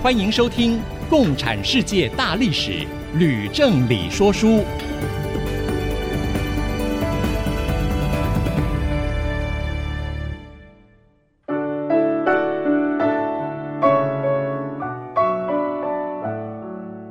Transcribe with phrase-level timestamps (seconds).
[0.00, 0.78] 欢迎收听
[1.10, 2.70] 《共产世界大历史》，
[3.18, 4.64] 吕正理说书。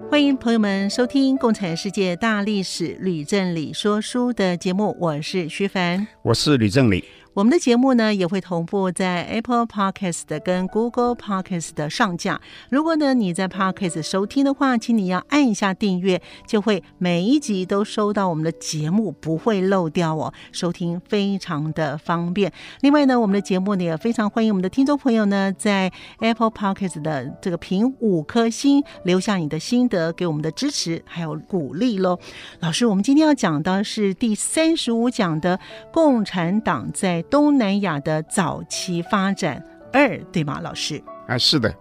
[0.09, 4.95] 欢迎朋友们收听《共产世界大历史》，吕正理说书的节目。
[4.98, 7.04] 我是徐凡，我是吕正理。
[7.38, 12.41] 我们的节目呢也会同步在 Apple Podcast 跟 Google Podcast 的上架。
[12.72, 22.52] 如果呢你在 Podcast 收听的话，请你要按一下订阅，就会每一集都收到我们的节目，不会漏掉哦，收听非常的方便。
[22.81, 32.17] 另外呢，我们的节目呢也非常欢迎我们的听众朋友呢在 Apple Podcast 的这个评五颗星，留下你的心得，给我们的支持还有鼓励喽。
[32.62, 35.59] 老师，我们今天要讲的是第三十五讲的
[35.94, 41.02] 共产党在东南亚的早期发展二，对吗，老师？
[41.28, 41.73] 啊，是的。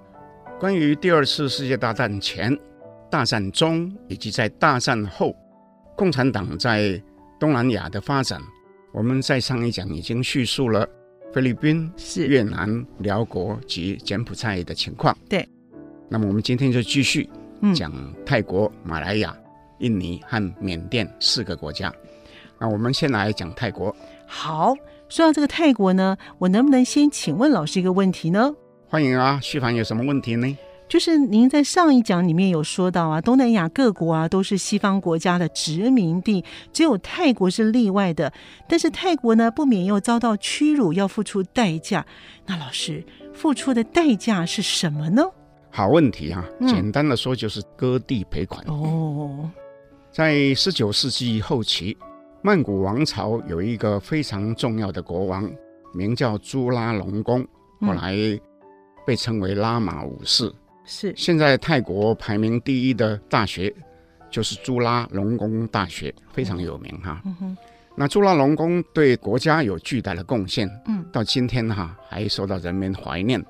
[0.58, 2.56] 关于第二次世界大战前、
[3.10, 5.34] 大战中以及在大战后，
[5.96, 7.00] 共产党在
[7.38, 8.40] 东南亚的发展，
[8.92, 10.88] 我们在上一讲已经叙述了
[11.32, 15.16] 菲律宾、是越南、辽国及柬埔寨的情况。
[15.28, 15.46] 对。
[16.08, 17.28] 那么我们今天就继续
[17.74, 17.92] 讲
[18.24, 19.36] 泰国、马来亚、
[19.78, 21.92] 印尼和缅甸四个国家。
[22.58, 23.94] 那我们先来讲泰国。
[24.26, 24.74] 好。
[25.08, 28.52] 说到这个泰国呢，我能不能先请问老师一个问题呢？
[28.88, 30.56] 欢迎啊，徐凡有什么问题呢？
[30.88, 38.32] 就是您在上一讲里面有说到啊，东南亚各国啊都是西方国家的殖民地，只有泰国是例外的。
[38.68, 42.04] 但是泰国呢，不免又遭到屈辱，要付出代价。
[42.44, 45.22] 那老师付出的代价是什么呢？
[45.70, 48.64] 好问题啊，简单的说就是割地赔款。
[48.66, 49.50] 嗯、哦，
[50.10, 51.96] 在十九世纪后期。
[52.46, 55.50] 曼谷王朝有一个非常重要的国王，
[55.92, 57.44] 名叫朱拉隆功，
[57.80, 58.14] 后来
[59.04, 60.54] 被称为拉玛五世。
[60.84, 63.74] 是现在泰国排名第一的大学，
[64.30, 67.20] 就是朱拉隆功大学，非常有名哈。
[67.24, 67.56] 嗯哼。
[67.96, 73.44] 那朱拉隆功对国家有巨大的贡献，嗯，到今天哈还受到人民怀念。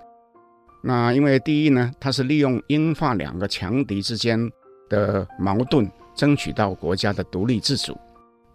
[0.82, 4.40] 那因为第一呢，他是利用英法两个强敌之间
[4.88, 7.94] 的矛盾，争取到国家的独立自主。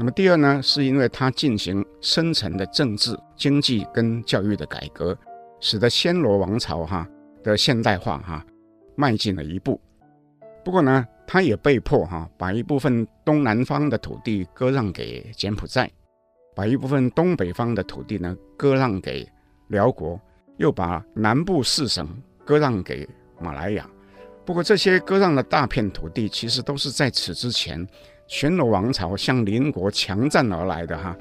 [0.02, 5.16] 那么第二呢，是因为他进行深层的政治、经济跟教育的改革，
[5.60, 7.08] 使得暹罗王朝哈
[7.44, 8.44] 的现代化哈
[8.96, 9.80] 迈进了一步。
[10.66, 15.88] 不过呢，他也被迫哈把一部分东南方的土地割让给柬埔寨，
[16.56, 19.30] 把一部分东北方的土地呢割让给
[19.68, 20.20] 辽国，
[20.58, 22.10] 又把南部四省
[22.44, 23.08] 割让给
[23.40, 23.88] 马来亚。
[24.44, 27.88] 不过这些割让的大片土地，其实都是在此之前。
[28.32, 31.14] 暹罗王朝向邻国强占而来的哈，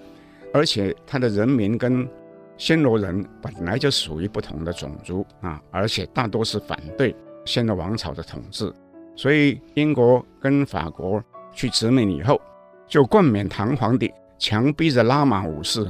[0.55, 2.09] 而且他的人民跟
[2.57, 7.13] 暹罗人本来就属于不同的种族啊，而且大多是反对
[7.45, 8.73] 暹罗王朝的统治，
[9.17, 11.21] 所以英国跟法国
[11.53, 12.41] 去殖民以后，
[12.87, 15.85] 就冠冕堂皇地强逼着拉玛五世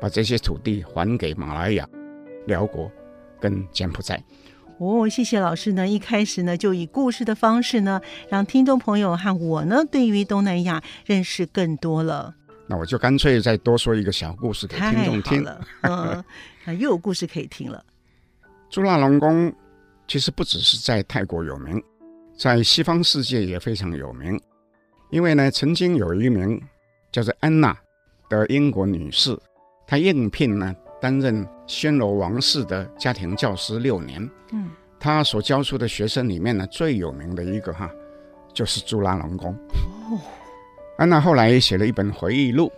[0.00, 1.86] 把这些土地还给马来亚、
[2.46, 2.90] 寮国
[3.38, 4.18] 跟柬埔寨。
[4.82, 5.86] 哦，谢谢老师呢。
[5.86, 12.34] 一开始呢，就以故事的方式呢，让听众朋友和我呢，对于东南亚认识更多了。
[12.66, 15.60] 那我就干脆再多说一个小故事给听众听了。
[15.82, 16.24] 嗯，
[16.64, 17.84] 那又有故事可以听了。
[18.70, 19.54] 朱拉隆功
[20.08, 21.80] 其实不只是在泰国有名，
[22.36, 24.36] 在西方世界也非常有名。
[25.12, 26.60] 因为呢，曾经有一名
[27.12, 27.76] 叫做安娜
[28.28, 29.38] 的英国女士，
[29.86, 30.74] 她应聘呢。
[31.00, 34.70] 担任暹罗王室的家庭教师六年，嗯，
[35.00, 37.90] 他所教出的学生里面呢，最有名的一个哈，
[38.52, 39.52] 就是朱拉隆功。
[40.10, 40.20] 哦，
[40.98, 42.70] 安娜后来写了一本回忆录，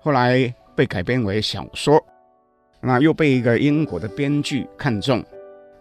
[0.00, 2.02] 后来被改编为小说，
[2.80, 5.22] 那又被一个英国的编剧看中，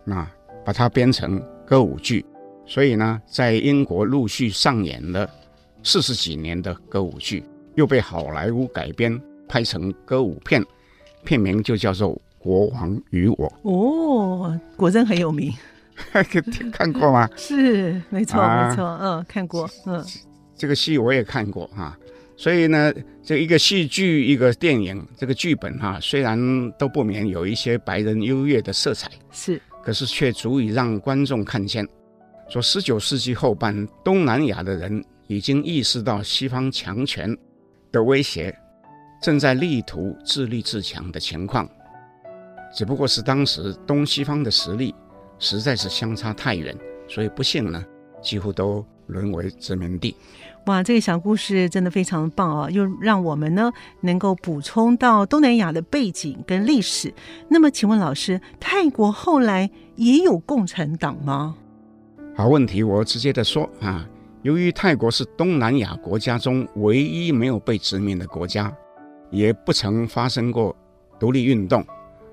[0.04, 0.30] 那
[0.66, 2.26] 把它编成歌舞剧，
[2.66, 5.30] 所以呢，在英国陆续上演了
[5.84, 7.44] 四十几年的歌舞剧，
[7.76, 10.62] 又被好莱坞改编拍成歌舞片。
[11.24, 12.10] 片名就叫做
[12.40, 15.54] 《国王与我》哦，果真很有名，
[16.72, 17.30] 看过吗？
[17.38, 20.04] 是，没错，啊、没错，嗯，看过，嗯，
[20.56, 21.98] 这个戏我也看过哈、啊。
[22.38, 26.40] 所以呢，这一个戏剧，一个电影，这个剧本哈、啊，虽然
[26.80, 31.86] 都不免有一些白人优越的色彩，是，可是却足以让观众看见
[32.48, 37.38] 说十九世纪后半，东南亚的人已经意识到西方强权
[37.92, 38.58] 的威胁，
[39.22, 41.70] 正在力图自立自强的情况，
[42.74, 44.94] 只不过是当时东西方的实力
[45.40, 46.76] 实在是相差太远，
[47.08, 47.84] 所以不幸呢，
[48.22, 50.16] 几乎都沦为殖民地。
[50.66, 53.72] 哇，这个小故事真的非常棒啊，又让我们呢
[54.02, 57.12] 能够补充到东南亚的背景跟历史。
[57.48, 61.56] 那么，请问老师，泰国后来也有共产党吗？
[62.36, 64.08] 好问题，我直接的说啊，
[64.44, 68.72] 由于泰国是东南亚国家中唯一没有被殖民的国家，
[69.32, 70.76] 也不曾发生过
[71.20, 71.84] 独立运动，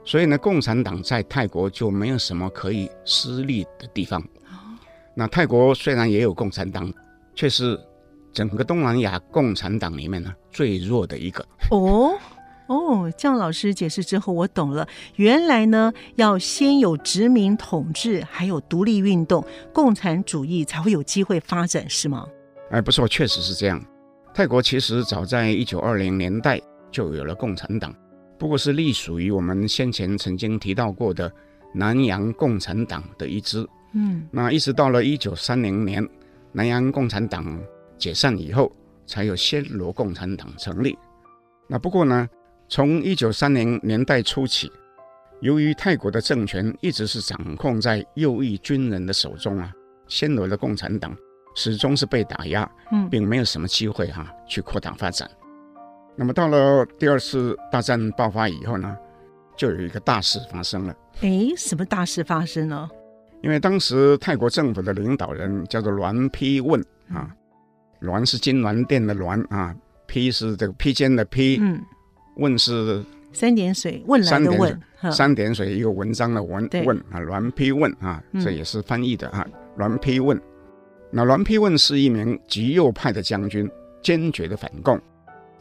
[0.06, 4.22] 所以呢，共产党在泰国就没有什么可以施力的地方。
[5.14, 6.90] 那泰国虽然也有共产党，
[7.34, 7.78] 却是
[8.32, 11.44] 整个东南亚共产党里面呢最弱的一个。
[11.70, 12.16] 哦。
[12.68, 14.88] 哦，这样老师解释之后，我懂了。
[15.14, 22.26] 原来呢，要先有殖民统治，还有独立运动，共产主义才会有机会发展，是吗？
[22.72, 23.80] 哎，不错，确实是这样。
[24.34, 26.60] 泰国其实早在一九二零年代
[26.90, 27.94] 就有了共产党，
[28.38, 31.32] 不过是隶属于我们先前曾经提到过的
[31.74, 33.66] 南洋共产党的一支。
[33.92, 36.06] 嗯，那一直到了一九三零年，
[36.52, 37.58] 南洋共产党
[37.96, 38.70] 解散以后，
[39.06, 40.98] 才有暹罗共产党成立。
[41.66, 42.28] 那不过呢，
[42.68, 44.70] 从一九三零年代初起，
[45.40, 49.72] 由于泰国的政权一直是掌控在右翼军人的手中啊，
[50.08, 51.16] 暹罗的共产党
[51.54, 55.30] 始终是被打压，嗯，并没有什么机会哈、啊、去扩大发展。
[56.16, 58.96] 那么到了第二次大战爆发以后呢，
[59.56, 60.96] 就有一个大事发生了。
[61.20, 62.88] 哎，什么大事发生呢？
[63.42, 67.30] 因为当时泰国政府的领导人叫做栾丕问啊，
[68.00, 69.76] 栾是金銮殿的栾啊，
[70.08, 71.80] 丕是这个披肩的披，嗯。
[72.36, 73.02] 问是
[73.32, 74.80] 三点水问来的问，
[75.10, 79.46] 三点水一个文章的文问啊，栾丕问啊，这也是翻译的啊，
[79.78, 80.38] 栾丕问。
[81.10, 83.70] 那栾丕问是一名极右派的将军，
[84.02, 85.00] 坚决的反共，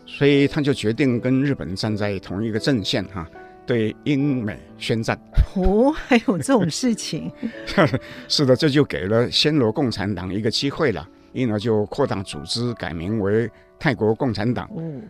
[0.05, 3.27] 所以他就决定跟日本站在同一个阵线哈，
[3.65, 5.19] 对英美宣战。
[5.55, 7.31] 哦，还有这种事情？
[8.27, 13.49] 是的，这就给了暹罗共产党一个机会了，因而就扩大组织，改名为。
[13.77, 14.69] 泰国共产党，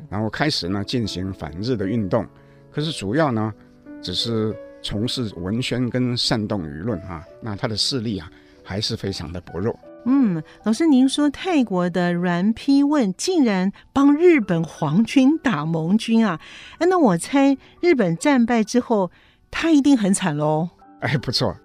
[0.09, 2.25] 然后开始呢进行反日的运动，
[2.71, 3.53] 可是主要呢
[4.01, 8.27] 只是从事文宣跟煽动舆论啊，那他的势力啊
[8.63, 9.77] 还是非常的薄弱。
[10.05, 16.39] 嗯，老师您说泰国的栾丕问竟然帮日本皇军打盟军啊？
[16.77, 19.11] 哎，那我猜日本战败之后
[19.51, 20.69] 他一定很惨喽。
[21.01, 21.55] 哎，不错，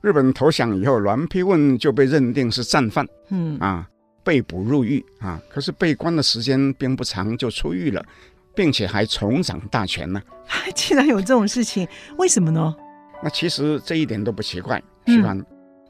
[0.00, 3.06] 日本投降以后，栾丕问就被认定是战犯。
[3.30, 3.88] 嗯啊。
[4.24, 8.02] 被捕入狱啊，可是被关的时间并不长就出狱了，
[8.54, 10.18] 并且还重掌大权呢。
[10.74, 11.86] 竟然有这种事情，
[12.16, 12.74] 为什么呢？
[13.22, 15.34] 那其实这一点都不奇怪，是吧？
[15.34, 15.44] 嗯、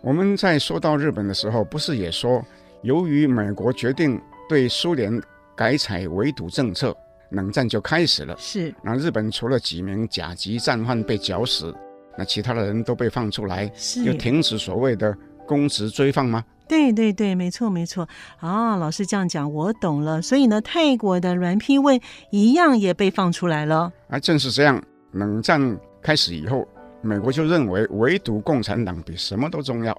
[0.04, 2.44] 我们在说到日本的时候，不是也说，
[2.82, 5.18] 由于美国决定对苏联
[5.56, 6.94] 改采围堵政策，
[7.30, 8.36] 冷战就开始了。
[8.38, 8.74] 是。
[8.82, 11.74] 那日本除了几名甲级战犯被绞死，
[12.18, 15.16] 那其他的人都被放出来，是又停止所谓的
[15.46, 16.44] 公职追放吗？
[16.68, 18.06] 对对对，没错没错。
[18.40, 20.20] 啊、哦，老师这样讲，我懂了。
[20.20, 21.98] 所以呢，泰国的栾丕问
[22.30, 23.90] 一样也被放出来了。
[24.08, 24.84] 啊，正是这样。
[25.12, 26.68] 冷战开始以后，
[27.04, 29.96] 美国就认为唯独共产党比什么都重要，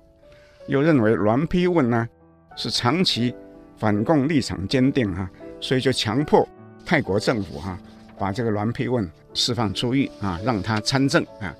[0.67, 2.07] 又认为栾丕问呢
[2.55, 3.33] 是长期
[3.77, 6.47] 反共立场坚定哈、啊，所以就强迫
[6.85, 7.79] 泰国政府哈、啊、
[8.17, 11.55] 把这个栾丕问释放出狱啊，让他参政啊。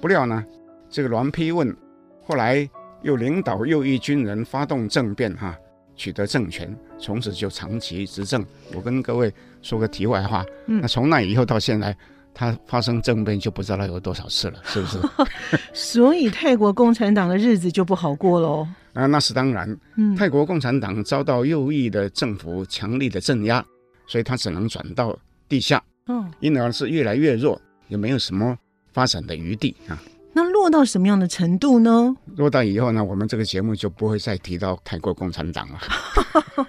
[0.00, 0.44] 不料呢，
[0.90, 1.76] 这个栾丕问
[2.24, 2.68] 后来。
[3.02, 5.56] 又领导右翼军人发动政变，哈，
[5.94, 8.44] 取得政权，从此就长期执政。
[8.74, 9.32] 我跟各位
[9.62, 11.96] 说个题外话，嗯、那从那以后到现在，
[12.38, 14.98] 他发生政变就不知道有多少次了，是不是？
[15.72, 18.68] 所以泰国共产党的日子就不好过喽。
[18.92, 19.74] 啊，那是当然。
[19.96, 23.64] 嗯，泰国共产党遭到右翼的政府强力的镇压，
[24.06, 25.82] 所以他只能转到地下。
[26.08, 28.54] 嗯，因而是越来越弱，也没有什么
[28.92, 29.98] 发展的余地啊。
[30.34, 32.14] 那落到什么样的程度呢？
[32.36, 35.78] 落到以后呢，我们这个节目就不会再提到泰国共产党了，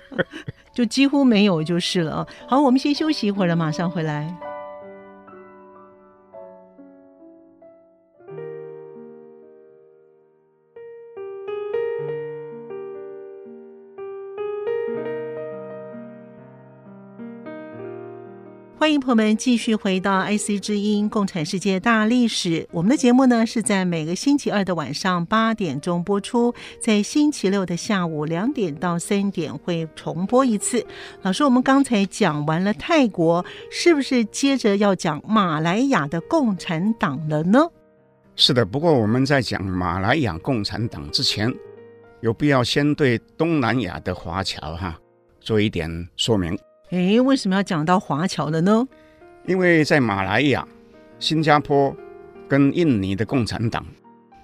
[0.73, 2.25] 就几乎没有就是了。
[2.47, 4.33] 好，我们先休息一会儿了，马上回来。
[18.79, 22.61] 欢迎朋友们继续回到 IC 之音《共产世界大历史》。
[22.71, 30.85] 我们的节目呢是在每个星期二的晚上八点钟播出，在星期六的下午两点到三点会重播一次。
[31.23, 37.67] 老师，我们刚才讲完了泰国，是不是接着要讲马来亚的共产党了呢？
[38.35, 41.51] 是的，不过我们在讲马来亚共产党之前，
[42.21, 44.95] 有必要先对东南亚的华侨哈
[45.41, 46.55] 做一点说明。
[46.89, 48.87] 哎，为什么要讲到华侨的呢？
[49.45, 50.67] 因为在马来亚、
[51.19, 51.95] 新加坡
[52.47, 53.85] 跟印尼的共产党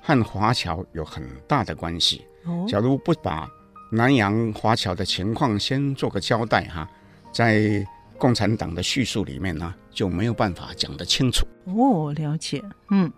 [0.02, 2.26] 和华侨有很大的关系。
[2.46, 3.50] 哦，假如不把
[3.92, 6.90] 南洋华侨的情况先做个交代哈，
[7.32, 7.86] 在
[8.18, 11.46] 共产党的叙述里面呢，就没有办法讲得清楚。
[11.66, 12.62] 哦，了解。
[12.92, 13.12] 嗯，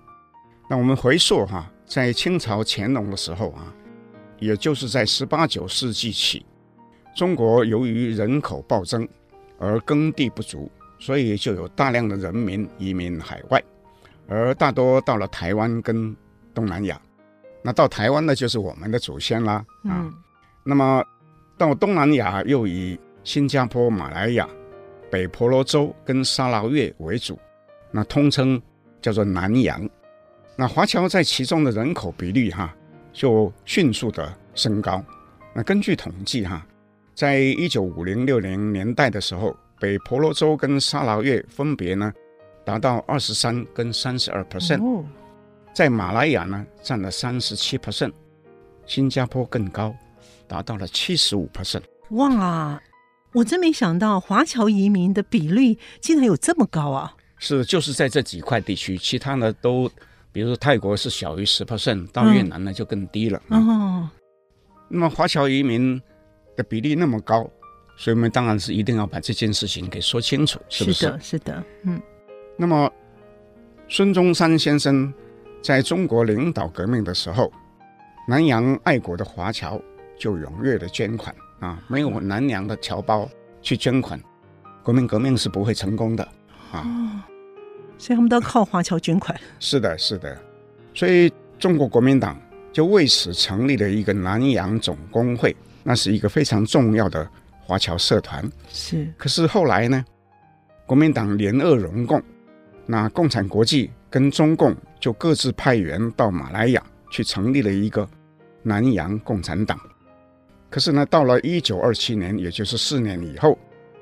[0.70, 3.74] 那我们回溯哈，在清朝乾隆的时候啊。
[4.38, 6.46] 也就是在十八九世纪起，
[7.16, 9.08] 中国由于人口暴增
[9.58, 10.70] 而耕地不足，
[11.00, 13.64] 所以就有大量的人民移民海外，
[14.28, 16.16] 而大多到了台湾跟
[16.54, 17.02] 东南亚。
[17.64, 19.66] 那到台湾呢，就是我们的祖先啦啊。
[19.86, 20.14] 嗯、
[20.64, 21.04] 那么
[21.58, 24.48] 到东南亚又以新加坡、马来亚、
[25.10, 27.40] 北婆罗洲跟沙劳越为主，
[27.92, 28.62] 那通称
[29.02, 29.90] 叫做南洋。
[30.58, 32.76] 那华侨在其中的人口比率哈。
[33.18, 35.02] 就迅速的升高。
[35.54, 36.68] 那根据统计哈，
[37.16, 42.12] 在一九五零六零年代的时候，北婆罗洲跟沙劳越分别呢
[42.66, 45.04] 达到二十三跟三十二 percent，
[45.74, 48.12] 在马来亚呢占了三十七 percent，
[48.86, 49.96] 新加坡更高，
[50.46, 51.84] 达到了七十五 percent。
[52.10, 52.80] 哇，
[53.32, 57.16] 我真没想到华侨移民的比率竟然有这么高啊！
[57.38, 59.90] 是，就是在这几块地区，其他呢都。
[60.32, 63.42] 比如说泰国是小于十 percent，到越南呢就更低了。
[63.52, 64.10] 嗯、哦，
[64.90, 66.02] 那么华侨移民
[66.56, 67.50] 的比例那么高，
[67.98, 71.00] 所以我们当然是一定要把这件事情给说清楚，是不是？
[71.00, 72.02] 是的，是的，嗯。
[72.58, 72.92] 那么
[73.88, 75.14] 孙中山先生
[75.62, 77.52] 在中国领导革命的时候，
[78.28, 79.80] 南洋爱国的华侨
[80.18, 83.30] 就踊跃的捐款啊，没有南洋的侨胞
[83.62, 84.20] 去捐款，
[84.84, 86.24] 国民革命是不会成功的
[86.72, 86.80] 啊。
[86.80, 87.24] 哦
[87.98, 89.40] 所以他们都靠华侨捐款。
[89.58, 90.38] 是的，是的。
[90.94, 92.38] 所以中国国民党
[92.74, 95.56] 就为此成立了一个南洋总工会，
[95.88, 97.30] 那是一个非常重要的
[97.62, 98.44] 华侨社团。
[98.68, 99.08] 是。
[99.16, 100.04] 可是后来呢，
[100.88, 102.20] 国民党联俄容共，
[102.88, 108.10] 那共产国际跟中共就各自派员到马来亚去成立了一个
[108.64, 109.80] 南洋共产党。
[110.70, 113.58] 可是呢，到了一九二七年，也就是四年以后，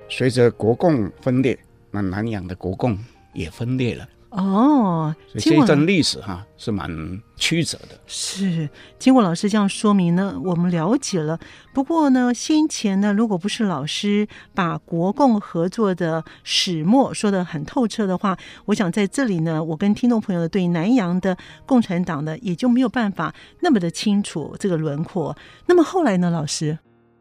[0.07, 1.59] 随着国共分裂，
[1.91, 2.97] 那南洋的国共。
[3.33, 6.89] 也分裂了哦，所以这一段历史哈是蛮
[7.35, 7.99] 曲折的。
[8.07, 11.39] 是，经过老师这样说明呢，我们了解了。
[11.71, 18.35] 不过呢，先前呢，如果不是老师把国共合作的始末说得很透彻的话，
[18.65, 21.37] 我想在这里呢，我跟听众朋友对南洋的
[21.67, 25.37] 共产党呢，也就没有办法那么的清楚这个轮廓。
[25.67, 26.75] 那么后来呢，老师？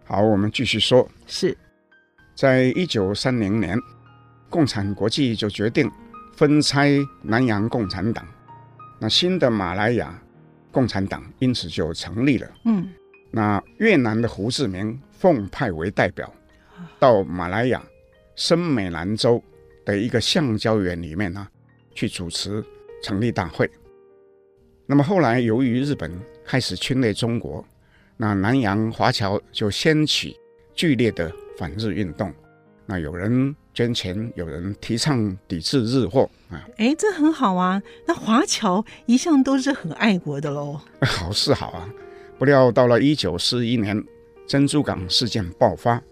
[0.07, 1.07] 好，我们继续说。
[1.26, 1.54] 是
[2.35, 3.76] 在一九三零年，
[4.49, 5.90] 共产国际就决定。
[6.33, 6.91] 分拆
[7.23, 8.27] 南洋共产党，
[8.99, 10.21] 那新的马来亚
[10.71, 12.51] 共产党因此就成立了。
[12.65, 12.89] 嗯，
[13.31, 16.33] 那越南的胡志明奉派为代表，
[16.99, 17.83] 到马来亚
[18.35, 19.43] 深美兰州
[19.85, 21.47] 的一个橡胶园里面呢，
[21.95, 22.65] 去主持
[23.03, 23.71] 成立大会。
[24.87, 26.11] 那么后来由于日本
[26.45, 27.65] 开始侵略中国，
[28.17, 30.37] 那南洋华侨就掀起
[30.75, 32.33] 剧烈的反日运动。
[32.85, 36.61] 那有人捐钱，有人提倡抵制日货啊！
[36.76, 37.83] 哎，这很好啊。
[38.07, 40.79] 那华侨一向都是很爱国的喽。
[41.00, 41.88] 好是好啊，
[42.38, 44.02] 不料到了一九四一年，
[44.47, 46.02] 珍珠港事件爆发，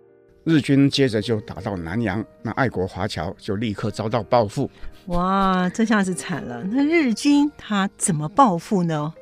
[0.45, 4.71] 日军接着就打到南洋，那爱国华侨就立刻遭到报复。
[5.07, 6.63] 哇，这下子惨了！
[6.65, 9.13] 那日军他怎么报复呢？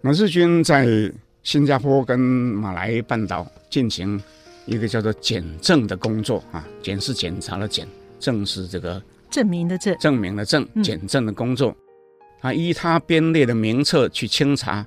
[0.00, 0.86] 那日军在
[1.42, 4.22] 新加坡跟马来半岛进行。
[4.64, 7.86] 一个叫做检证的工作啊，检是检查的检，
[8.20, 11.76] 证是这个证明的证，证明的证，检证的工作。
[12.40, 14.86] 他、嗯、依他编列的名册去清查，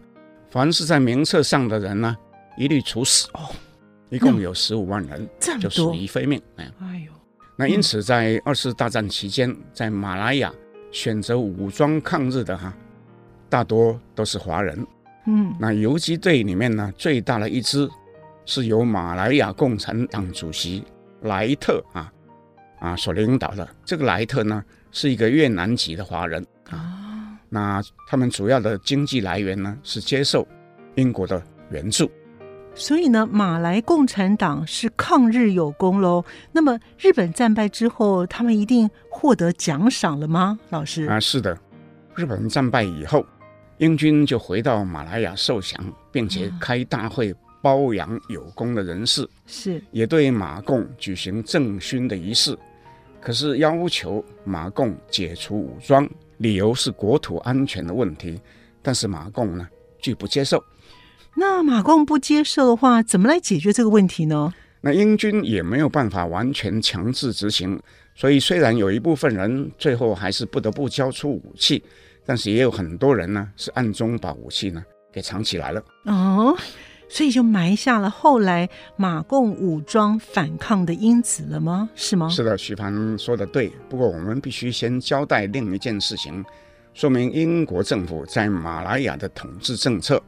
[0.49, 2.15] 凡是在名册上的人呢，
[2.57, 3.27] 一律处死。
[3.33, 3.49] 哦，
[4.09, 5.27] 一共有十五万人，
[5.59, 6.41] 就属于非命。
[6.55, 6.65] 哎
[7.05, 7.11] 呦，
[7.57, 10.53] 那因此在二次大战期间，在马来亚
[10.91, 12.73] 选择武装抗日的哈，
[13.49, 14.87] 大多都是华人。
[15.27, 17.89] 嗯，那游击队里面呢，最大的一支。
[18.45, 20.83] 是由马来亚共产党主席
[21.21, 22.11] 莱特啊
[22.79, 23.67] 啊所领导的。
[23.83, 27.37] 这个莱特呢，是一个越南籍的华人啊。
[27.49, 30.47] 那他们主要的经济来源呢，是接受
[30.95, 32.09] 英国的援助。
[32.73, 36.25] 所以呢，马来共产党是抗日有功喽。
[36.51, 40.59] 那么日本战败之后，他们一定获得奖赏了吗？
[40.69, 41.57] 老师啊，是的。
[42.15, 43.25] 日本战败以后，
[43.77, 47.33] 英军就回到马来亚受降，并且开大会。
[47.65, 52.55] 褒扬有功的人士，是也对马共举行政勋的仪式，
[53.19, 56.07] 可是要求马共解除武装，
[56.37, 58.39] 理由是国土安全的问题，
[58.83, 59.67] 但是马共呢
[59.97, 60.63] 拒不接受。
[61.35, 64.53] 那马共不接受的话，怎么来解决这个问题呢？
[64.81, 67.81] 那英军也没有办法完全强制执行，
[68.13, 71.83] 所以虽然有一部分人最后还是不得不交出武器，
[72.27, 75.83] 但是也有很多人呢是暗中把武器呢给藏起来了。
[76.03, 76.55] 哦，
[77.15, 81.89] 所以就埋下了后来马共武装反抗的因子了吗？
[81.95, 82.27] 是吗？
[82.27, 83.71] 是的，徐凡说的对。
[83.87, 86.43] 不过我们必须先交代另一件事情，
[86.93, 90.21] 说明英国政府在马来亚的统治政策，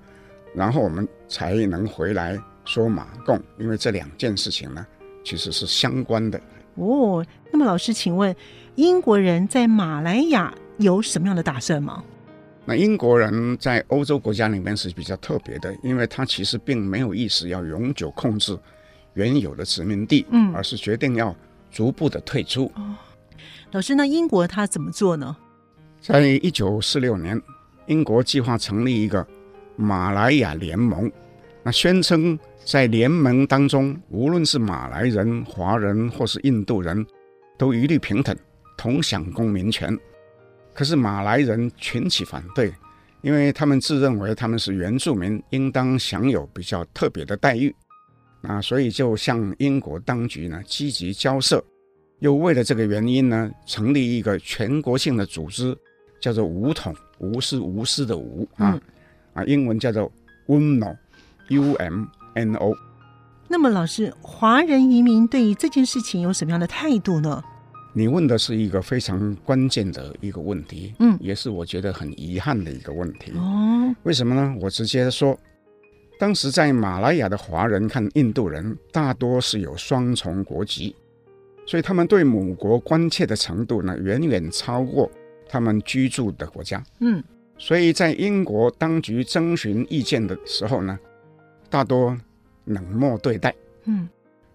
[0.56, 2.42] 然后我们才能回来。
[2.64, 4.88] 说马共，因为这两件事情呢，
[5.26, 6.40] 其实是相关的
[6.76, 7.26] 哦。
[7.52, 8.34] 那么，老师，请问
[8.76, 12.02] 英国人在马来亚有什么样的打算吗？
[12.68, 18.60] 那英国人在欧洲国家里面是比较特别的，因为他其实并没有意识要永久控制
[19.14, 21.34] 原有的殖民地，嗯，而是决定要
[21.72, 22.70] 逐步的退出。
[22.76, 22.94] 哦，
[23.72, 25.34] 老师，那英国他怎么做呢？
[26.02, 27.42] 在一九四六年，
[27.86, 29.26] 英国计划成立一个
[29.78, 31.10] 马来亚联盟，
[31.64, 32.38] 那宣称。
[32.66, 37.08] 在联盟当中，无论是马来人、华人或是印度人，
[37.58, 38.36] 都一律平等，
[38.76, 39.98] 同享公民权。
[40.78, 42.72] 可是马来人群起反对，
[43.22, 47.76] 因为他们自认为他们是原住民，应当享有比较特别的待遇。
[48.44, 51.64] 啊，所以就向英国当局呢积极交涉，
[52.20, 55.76] 又为了这个原因呢，成立一个全国性的组织，
[56.22, 58.80] 叫做武统，无是无私的无啊，
[59.34, 60.12] 啊，英文叫做
[60.46, 62.06] UMNO，U-M。
[62.36, 62.76] N.O.
[63.48, 67.44] 那么，老师，华人移民对于这件事情有什么样的态度呢？
[67.98, 73.32] 你问的是一个非常关键的一个问题，嗯，也是我觉得很遗憾的一个问题。
[73.32, 74.56] 哦，为什么呢？
[74.62, 75.36] 我直接说，
[76.20, 80.96] 当时在马来亚的华人看印度人，大多是有双重国籍，
[81.66, 85.10] 所以他们对母国关切的程度呢，远远超过
[85.50, 86.84] 他们居住的国家。
[87.00, 87.24] 嗯，
[87.58, 91.00] 所以在英国当局征询意见的时候呢，
[91.68, 92.16] 大多。
[92.66, 93.56] 冷漠对待。
[93.86, 94.10] 嗯，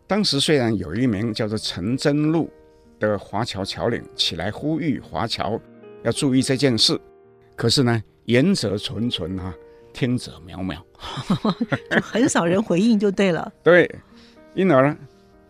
[0.07, 2.51] 当时虽然有一名叫做陈真禄
[3.09, 5.61] 的华侨侨领起来呼吁华侨
[6.03, 6.99] 要注意这件事，
[7.57, 9.55] 可是呢，言者谆谆啊，
[9.93, 10.79] 听者渺渺，
[11.91, 13.53] 就很少人回应就对了。
[13.63, 13.91] 对，
[14.55, 14.97] 因而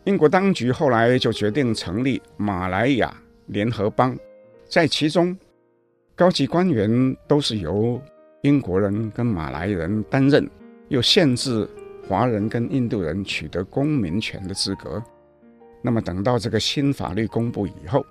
[0.05, 3.15] 英国当局后来就决定成立马来亚
[3.47, 4.17] 联合邦，
[4.69, 5.37] 在其中
[6.17, 8.01] 高级官员都是由
[8.43, 10.49] 英国人跟马来人担任，
[10.89, 11.69] 又限制。
[12.09, 15.01] 华人跟印度人取得公民权的资格，
[15.83, 18.07] 那么等到这个新法律公布以后，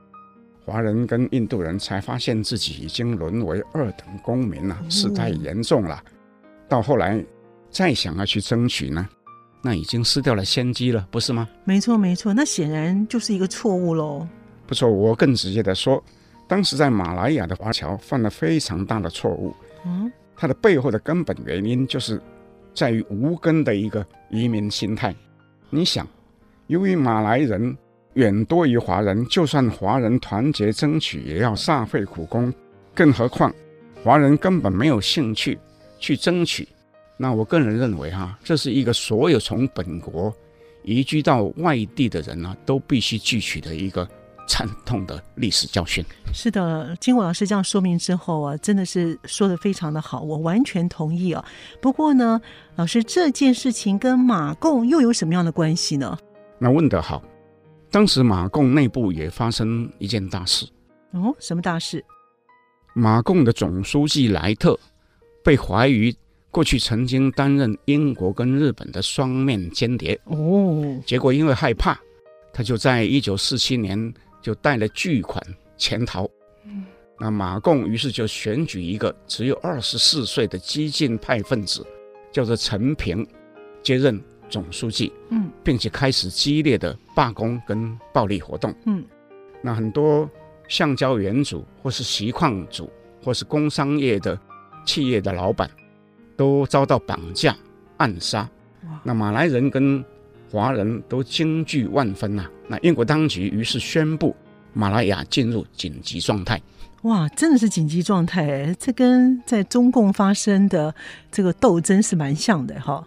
[0.65, 6.03] 华人跟印度人才发现自己已经沦为二等公民了，事态严重了。
[6.67, 7.23] 到后来
[7.69, 9.07] 再想要去争取呢，
[9.61, 11.47] 那已经失掉了先机了，不是吗？
[11.63, 14.27] 没错，没错，那显然就是一个错误喽。
[14.67, 16.03] 不错，我更直接的说，
[16.47, 19.55] 当时在马来亚的华侨犯了非常大的错误。
[19.85, 22.21] 嗯，他的背后的根本原因就是。
[22.73, 25.13] 在于无根的一个移民心态。
[25.69, 26.07] 你想，
[26.71, 27.77] 由于马来人
[28.13, 32.53] 远多于华人，就算华人团结争取，也要煞费苦功。
[32.95, 33.53] 更何况，
[34.01, 35.59] 华人根本没有兴趣
[35.99, 36.65] 去争取。
[37.17, 40.33] 那我个人认为，哈，这是一个所有从本国
[40.83, 44.07] 移居到外地的人呢，都必须汲取的一个。
[44.47, 46.03] 惨痛的历史教训。
[46.33, 51.45] 是的，经过老师这样说明之后啊，真的是说得非常的好，我完全同意啊。
[51.79, 52.41] 不过呢，
[52.75, 56.17] 老师这件事情跟马共又有什么样的关系呢？
[56.63, 57.23] 那问得好，
[57.89, 60.67] 当时马共内部也发生一件大事。
[61.13, 62.05] 哦，什么大事？
[62.93, 64.79] 马共的总书记莱特
[65.43, 66.15] 被怀疑
[66.51, 70.17] 过去曾经担任英国跟日本的双面间谍。
[70.25, 71.99] 哦，结果因为害怕，
[72.53, 74.13] 他就在一九四七年。
[74.43, 75.39] 就带了巨款
[75.77, 76.27] 潜逃，
[76.65, 76.83] 嗯
[77.19, 81.85] 那马共于是就选举一个只有二十四岁的激进派分子，
[82.31, 83.23] 叫做陈平，
[83.83, 84.19] 接任
[84.51, 89.03] 总书记，嗯，并且开始激烈的罢工跟暴力活动，嗯，
[89.63, 90.29] 那很多
[90.67, 92.91] 橡胶园主或是锡矿主
[93.23, 94.37] 或是工商业的
[94.85, 95.69] 企业的老板，
[96.35, 97.55] 都遭到绑架
[97.97, 98.47] 暗杀，
[99.03, 100.03] 那马来人跟
[100.51, 102.51] 华人都惊惧万分呐、啊！
[102.67, 104.35] 那英国当局于是宣布
[104.73, 106.61] 马来亚进入紧急状态。
[107.03, 108.75] 哇，真的是紧急状态！
[108.77, 110.93] 这跟在中共发生的
[111.31, 113.03] 这个斗争是蛮像的哈。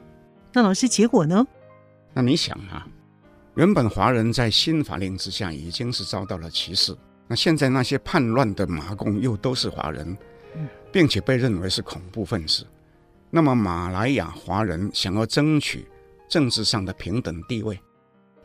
[0.55, 1.45] 那老师，结果呢？
[2.13, 2.87] 那你想啊，
[3.57, 10.17] 原本华人在新法令之下已经是遭到了歧视，那现在那些叛乱的麻共又都是华人，
[10.93, 12.65] 并且被认为是恐怖分子。
[13.31, 15.87] 那么马来亚华人想要争取。
[16.27, 17.79] 政治上的平等地位，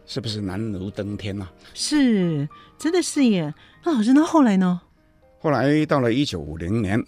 [0.06, 1.52] 是不是难如登天呐、啊？
[1.74, 3.52] 是，真的是耶。
[3.84, 4.82] 那老师，那后来呢？
[5.40, 7.04] 后来到了一九五零年，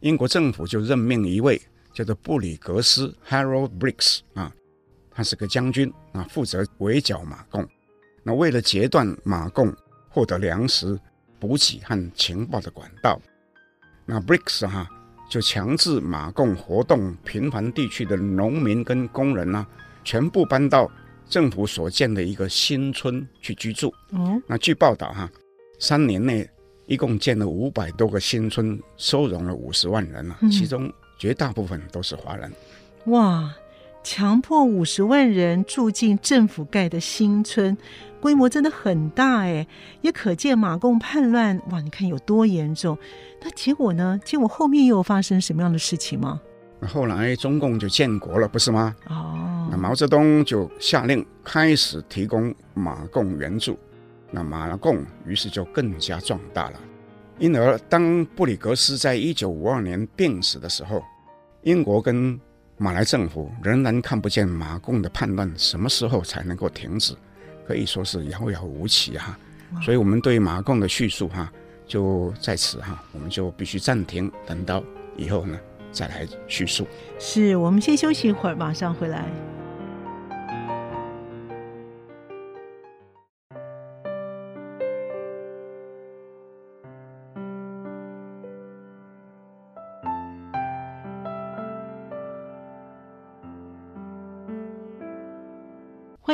[0.00, 1.60] 英国政府就任命一位
[1.96, 4.52] 叫做布里格斯 （Harold Briggs） 啊，
[5.10, 7.66] 他是个将军啊，负责围剿马共。
[8.22, 9.74] 那为了截断马共
[10.10, 11.00] 获得粮食、
[11.40, 13.18] 补给和情报的管道，
[14.04, 14.90] 那 Briggs 哈、啊、
[15.30, 19.68] 就强制马共活动频繁地区的农民跟工人呢、啊，
[20.04, 20.90] 全部搬到
[21.26, 23.90] 政府所建的一个新村去居住。
[24.10, 25.30] 嗯，那据报道哈、啊，
[25.78, 26.46] 三年内
[26.84, 30.92] 一共建了五百多个新村，收容了五十万人啊，其中。
[31.18, 32.52] 绝大部分都是华人，
[33.06, 33.54] 哇！
[34.02, 37.76] 强迫五十万人住进政府盖的新村，
[38.20, 39.66] 规模真的很大哎，
[40.00, 41.80] 也可见马共叛乱哇！
[41.80, 42.96] 你看有多严重？
[43.42, 44.16] 那结果呢？
[44.24, 46.40] 结果后面又发生什么样的事情吗？
[46.82, 48.94] 后来中共就建国了，不是吗？
[49.08, 53.76] 哦，那毛泽东就下令开始提供马共援助，
[54.30, 56.80] 那马共于是就更加壮大了。
[57.38, 61.02] 因而，当布里格斯在一九五二年病死的时候，
[61.62, 62.40] 英国跟
[62.78, 67.14] 马来政府仍然看不见马共的叛乱什么时候才能够停止，
[67.66, 69.38] 可以说是遥遥无期哈。
[69.82, 71.52] 所以，我们对马共的叙述哈，
[71.86, 74.82] 就在此哈，我们就必须暂停，等到
[75.16, 75.58] 以后呢
[75.92, 76.86] 再来叙述。
[77.18, 79.28] 是，我们先休息一会儿，马上回来。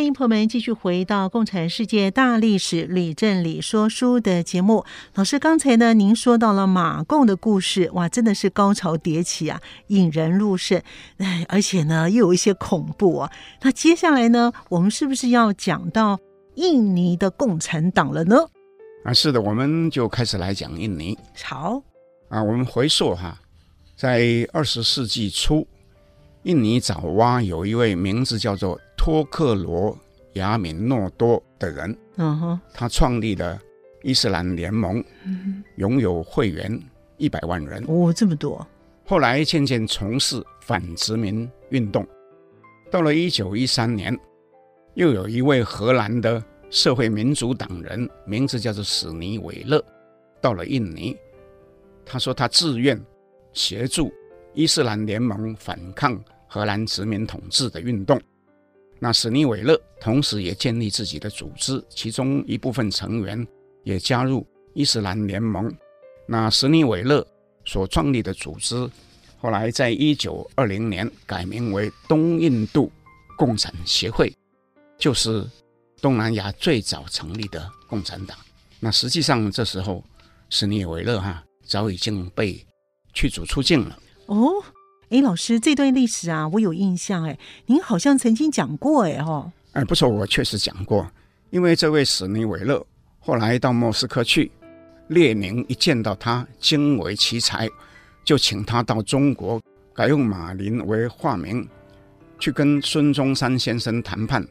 [0.03, 4.85] 欢迎朋友们继续回到《共产世界大历史》吕振理说书的节目。
[5.15, 10.83] 老师，刚才呢，您说到了马共的故事，哇，真的是高潮迭起啊，引人入胜。
[11.19, 13.31] 哎，而且呢，又有一些恐怖啊。
[13.61, 16.19] 那接下来呢，我们是不是要讲到
[16.57, 18.39] 印尼的共产党了呢？
[19.05, 21.17] 啊，是的，我们就开始来讲印尼。
[21.45, 21.81] 好，
[22.29, 23.39] 啊，我们回溯哈，
[23.95, 25.65] 在二十世纪初，
[26.43, 28.81] 印尼爪哇有一位名字叫做。
[29.05, 29.99] 托克罗
[30.35, 33.61] 亚敏诺多的人，嗯哼，他创立了
[34.05, 35.03] 伊斯兰联盟，
[35.75, 36.81] 拥有会员
[37.17, 37.85] 一百万人。
[37.89, 38.65] 哦，这么多。
[39.05, 42.07] 后来渐渐从事反殖民运动。
[42.93, 44.17] 到了一九一三年，
[44.95, 49.85] 又有一位荷兰的社会民主党人，名字叫做史尼韦勒，
[50.41, 51.17] 到了印尼。
[52.07, 53.05] 他说他自愿
[53.53, 54.13] 协助
[54.55, 58.21] 伊斯兰联盟反抗荷兰殖民统治的运动。
[58.99, 63.47] 那史尼韦勒同时也建立自己的组织，其中一部分成员
[63.83, 65.75] 也加入伊斯兰联盟。
[66.27, 67.27] 那史尼韦勒
[67.65, 68.89] 所创立的组织，
[69.39, 72.93] 后来在一九二零年改名为东印度
[73.37, 74.33] 共产协会，
[74.99, 75.45] 就是
[76.01, 78.39] 东南亚最早成立的共产党。
[78.79, 80.05] 那实际上这时候
[80.49, 82.65] 史尼韦勒哈早已经被
[83.13, 83.99] 驱逐出境了。
[84.27, 84.63] 哦。
[85.11, 87.25] 哎，老师，这段历史啊，我有印象。
[87.25, 91.07] 哎，您好像曾经讲过，哎，哦，哎，不错，我确实讲过。
[91.51, 92.83] 因为这位史尼韦勒
[93.21, 94.51] 后来到莫斯科去，
[95.09, 97.69] 列宁一见到他，惊为奇才，
[98.25, 99.61] 就请他到中国
[99.93, 101.69] 改用马林为化名，
[102.39, 104.43] 去跟孙中山先生谈判，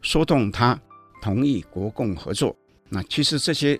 [0.00, 0.80] 说动他
[1.20, 2.56] 同意国共合作。
[2.88, 3.78] 那其实这些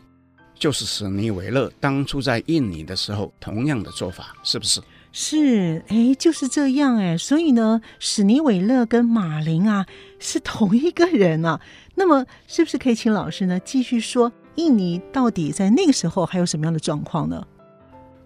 [0.54, 4.78] 就是史尼韦勒当初在印尼的时候同样的做法，是不是？
[5.10, 9.86] 是，哎，就是这样，哎，所以呢，史尼韦勒跟马林啊
[10.18, 11.60] 是同一个人啊。
[11.94, 17.44] 那么，是不是可以请老师呢继续说，印尼到底在那个时候还有什么样的状况呢？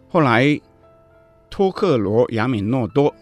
[0.09, 0.61] 后来，
[1.49, 3.15] 托克罗亚米诺多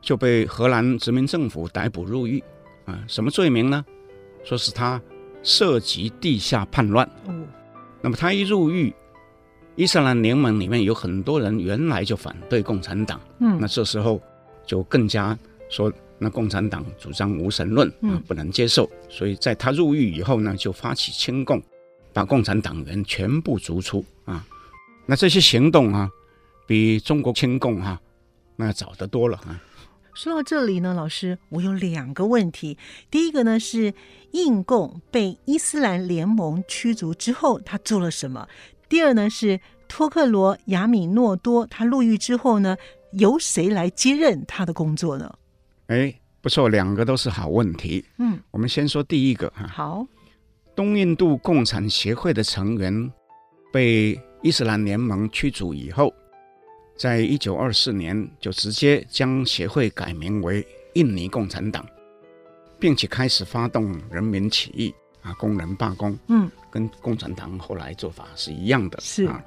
[0.00, 2.42] 就被荷兰殖民政府逮捕入狱
[2.86, 3.84] 啊，什么罪名呢？
[4.44, 5.02] 说是他
[5.42, 7.04] 涉及地下叛乱。
[7.26, 7.34] 哦，
[8.00, 8.94] 那么他一入狱。
[9.76, 14.20] 伊斯兰联盟里面有很多人原来就反对共产党，嗯，那这时候
[14.64, 21.62] 就更加说，那共产党主张无神论，嗯，不能接受，所以在他入狱以后呢，就发起清共，
[22.14, 24.44] 把共产党员全部逐出啊。
[25.04, 26.10] 那这些行动啊，
[26.66, 28.00] 比中国清共哈、啊，
[28.56, 29.60] 那早得多了啊。
[30.14, 32.78] 说到这里呢，老师，我有两个问题。
[33.10, 33.92] 第一个呢是
[34.30, 38.48] 印共被伊斯兰联盟驱逐之后，他做了什么？
[38.88, 42.76] 第二呢是托克罗亚米诺多，他入狱之后呢，
[43.12, 45.32] 由谁来接任他的工作呢？
[45.88, 48.04] 哎，不错，两个都是好问题。
[48.18, 49.66] 嗯，我们先说第一个哈。
[49.66, 50.06] 好，
[50.74, 53.12] 东印度共产协会的成员
[53.72, 56.12] 被伊斯兰联盟驱逐以后，
[56.96, 61.84] 在一九二四年就直接将协会改名为印尼共产党，
[62.78, 64.94] 并且开始发动人民起义。
[65.26, 69.42] 啊，工人罢工，嗯，跟共产党后来做法是一样的，是啊。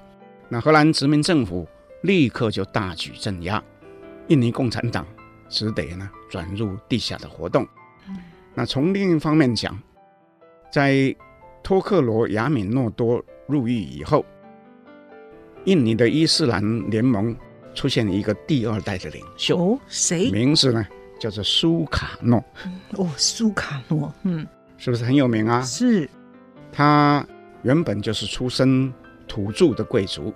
[0.50, 1.66] 那荷兰殖民政府
[2.02, 3.64] 立刻就大举镇压，
[4.28, 5.08] 印尼共产党
[5.48, 7.66] 只得呢转入地下的活动。
[8.54, 9.80] 那从另一方面讲，
[10.70, 11.16] 在
[11.64, 14.26] 托克罗亚米诺多入狱以后，
[15.64, 17.34] 印尼的伊斯兰联盟
[17.74, 19.58] 出现一个第二代的领袖。
[19.58, 20.30] 哦，谁？
[20.32, 20.86] 名字呢
[21.20, 22.44] 叫做苏卡诺。
[22.98, 24.46] 哦，苏卡诺，嗯，
[24.80, 25.62] 是不是很有名啊？
[25.62, 26.10] 是。
[26.72, 27.26] 他
[27.62, 28.92] 原本就是出身
[29.28, 30.34] 土著的贵族，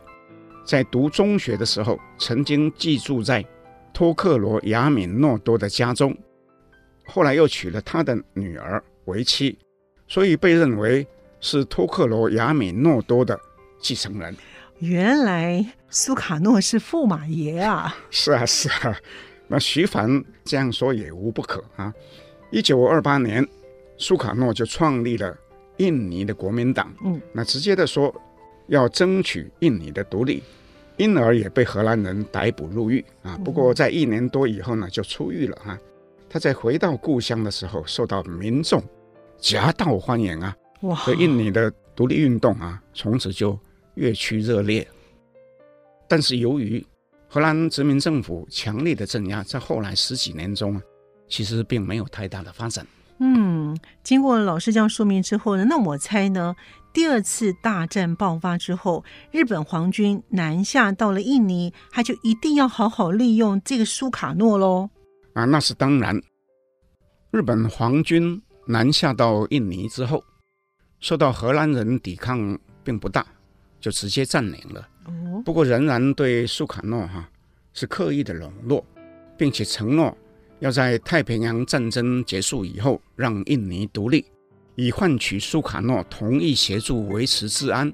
[0.66, 3.44] 在读中学的时候，曾经寄住在
[3.94, 6.16] 托克罗亚米诺多的家中，
[7.06, 9.58] 后来又娶了他的女儿为妻，
[10.08, 11.08] 所以被认为
[11.40, 13.40] 是托克罗亚米诺多的
[13.80, 14.36] 继承人。
[14.80, 17.96] 原来苏卡诺是驸马爷啊！
[18.10, 18.98] 是啊，是啊。
[19.48, 21.94] 那徐凡这样说也无不可啊。
[22.50, 23.48] 一九二八年，
[23.98, 25.38] 苏卡诺就创立了
[25.78, 26.94] 印尼的国民党。
[27.04, 28.14] 嗯，那直接的说，
[28.68, 30.44] 要争取印尼的独立，
[30.98, 33.38] 因而也被荷兰人逮捕入狱啊。
[33.44, 35.78] 不过在一年多以后呢，就出狱了哈。
[36.30, 38.84] 他在回到故乡的时候，受到民众
[39.38, 40.56] 夹道欢迎啊。
[40.82, 40.96] 哇！
[40.96, 43.58] 所以印尼的独立运动啊，从此就
[43.96, 44.88] 越趋热烈。
[46.08, 46.86] 但是由于
[47.28, 50.82] 荷兰殖民政府强烈的镇压，在后来十几年中啊，
[51.28, 52.86] 其实并没有太大的发展。
[53.20, 56.56] 嗯，经过老师这样说明之后呢，那我猜呢，
[56.92, 64.90] 第二次大战爆发之后，日本皇军南下到了印尼，他就一定要好好利用这个苏卡诺喽。
[65.34, 66.22] 啊，那是当然。
[67.32, 70.24] 日本皇军南下到印尼之后，
[71.00, 73.26] 受到荷兰人抵抗并不大，
[73.80, 74.88] 就直接占领了。
[75.06, 77.30] 哦，不过仍然对苏卡诺哈
[77.74, 78.86] 是刻意的笼络，
[79.38, 80.16] 并且承诺。
[80.64, 84.24] 要在太平洋战争结束以后让印尼独立，
[84.76, 87.92] 以换取苏卡诺同意协助维持治安、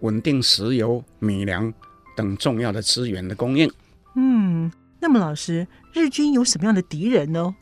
[0.00, 1.70] 稳定石油、米粮
[2.16, 3.70] 等重要的资源的供应。
[4.14, 7.54] 嗯，那么老师，日军有什么样的敌人呢？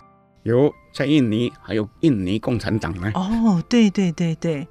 [0.44, 3.10] 有在印尼，还有印尼共产党呢。
[3.16, 4.64] 哦，对对对对。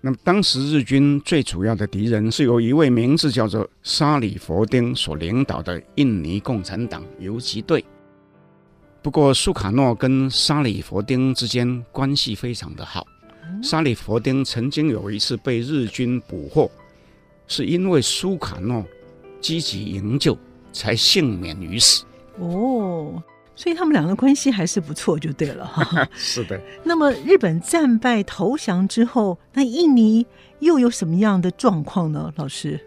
[0.00, 7.84] 那么当时日军最主要的敌人是由一位名字叫做沙里佛丁所领导的印尼共产党游击队。
[9.06, 13.06] 不过，苏卡诺跟沙里佛丁之间关系非常的好。
[13.62, 16.68] 沙里佛丁曾经有一次被日军捕获，
[17.46, 18.84] 是因为苏卡诺
[19.40, 20.36] 积极营救，
[20.72, 22.04] 才幸免于死。
[22.40, 23.22] 哦，
[23.54, 26.08] 所以他们两个关系还是不错，就对了哈。
[26.16, 26.60] 是的。
[26.82, 30.26] 那么日本战败投降之后，那印尼
[30.58, 32.32] 又有什么样的状况呢？
[32.34, 32.80] 老师，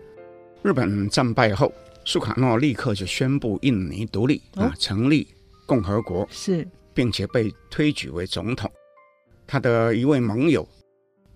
[0.63, 1.71] 日本战败后，
[2.03, 5.25] 苏卡诺立刻就宣布印尼独立啊，成立。
[5.69, 8.67] 共和国是，并且被推举为总统。
[9.45, 10.67] 他的一位盟友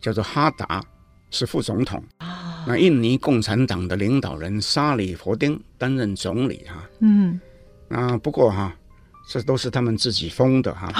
[0.01, 0.83] 叫做哈达，
[1.29, 2.03] 是副总统。
[2.17, 6.89] 啊，那印尼共产党的领导人沙里佛丁担任总理哈。
[7.01, 7.39] 嗯，
[7.87, 8.75] 那不过哈，
[9.29, 10.91] 这都是他们自己封的哈。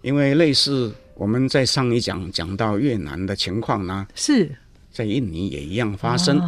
[0.00, 4.50] 因为类似我们在上一讲讲到越南的情况呢，是
[4.90, 6.38] 在印尼也一样发生。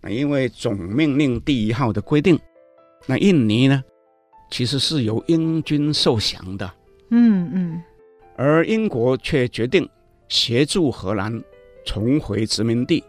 [0.00, 2.36] 那因为总命令第一号的规定，
[3.06, 3.84] 那印尼呢？
[4.50, 6.72] 其实是由英军受降的，
[7.10, 7.82] 嗯嗯，
[8.36, 9.88] 而英国却决定
[10.28, 11.42] 协助荷兰
[11.84, 13.02] 重回殖民地，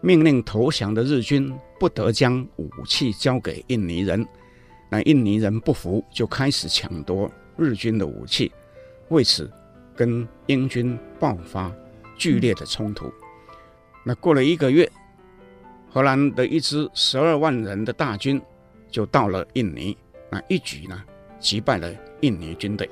[0.00, 4.26] 命令投降的日军不得将武器交给印尼人。
[4.90, 8.52] 那印尼人不服，就开始抢夺日军的武器，
[9.08, 9.50] 为此
[9.96, 11.72] 跟英军爆发
[12.18, 13.10] 剧烈的冲突。
[14.04, 14.90] 那过了一个月，
[15.88, 18.42] 荷兰的一支十二万人的大军
[18.90, 19.96] 就到了印尼。
[20.32, 20.98] 那一举呢，
[21.38, 21.92] 击败了
[22.22, 22.88] 印尼军队。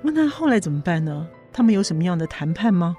[0.00, 1.26] 那后来怎么办呢？
[1.52, 2.96] 他们有什么样的谈判吗？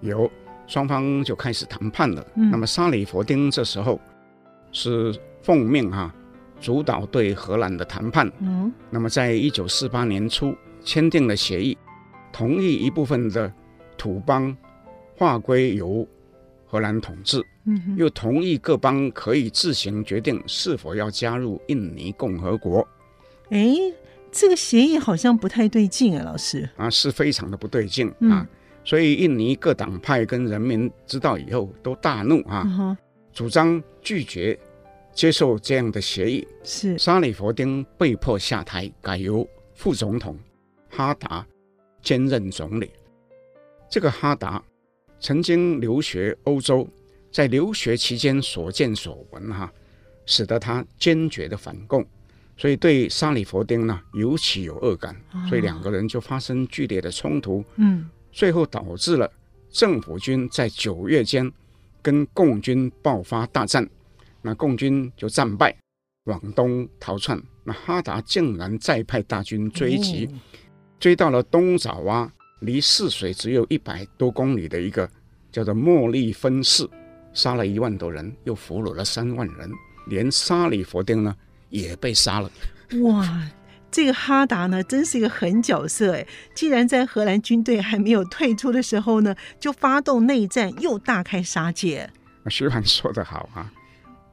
[0.00, 0.28] 有，
[0.66, 2.26] 双方就开始谈判了。
[2.34, 4.00] 嗯、那么沙里佛丁这时候
[4.72, 6.14] 是奉命哈、啊，
[6.60, 8.28] 主导对荷兰的谈判。
[8.40, 8.72] 嗯。
[8.90, 11.78] 那么在一九四八年初签订了协议，
[12.32, 13.52] 同意一部分的
[13.96, 14.56] 土邦
[15.16, 16.04] 划归由
[16.66, 17.40] 荷兰统治。
[17.64, 17.94] 嗯。
[17.96, 22.84] 又同意各邦可以自行决定是否要加入印尼共和国。
[23.50, 23.74] 哎，
[24.32, 28.48] 这个协议好像不太对劲啊，老师啊，是非常的不对劲、嗯、啊，
[28.84, 32.96] 所以印尼各党派跟人民知道以后都大怒啊，嗯、
[33.32, 34.58] 主张拒绝
[35.12, 36.46] 接受这样的协议。
[36.64, 40.36] 是沙里佛丁被迫下台，改由副总统
[40.90, 41.46] 哈达
[42.02, 42.90] 兼任总理。
[43.88, 44.62] 这个哈达
[45.20, 46.86] 曾经留学欧洲，
[47.30, 49.72] 在留学期间所见所闻哈、啊，
[50.26, 52.04] 使得他坚决的反共。
[52.56, 55.14] 所以对沙里佛丁呢，尤其有恶感，
[55.48, 57.64] 所以两个人就发生剧烈的冲突。
[57.76, 59.30] 嗯，最后导致了
[59.70, 61.52] 政府军在九月间
[62.00, 63.86] 跟共军爆发大战，
[64.40, 65.76] 那共军就战败，
[66.24, 70.28] 往东逃窜，那哈达竟然再派大军追击，
[70.98, 75.06] 追到了东爪哇，离泗水只有一百多公里的一个
[75.52, 76.88] 叫做莫利分市，
[77.34, 79.70] 杀了一万多人，又俘虏了三万人，
[80.06, 81.36] 连沙里佛丁呢
[81.80, 82.50] 也被杀了。
[83.02, 83.48] 哇！
[83.88, 86.26] 这个哈达呢，真是一个狠角色哎！
[86.54, 92.10] 既然在荷兰军队还没有退出的时候呢，就发动内战，又大开杀戒。
[92.50, 93.72] 徐帆说得好啊，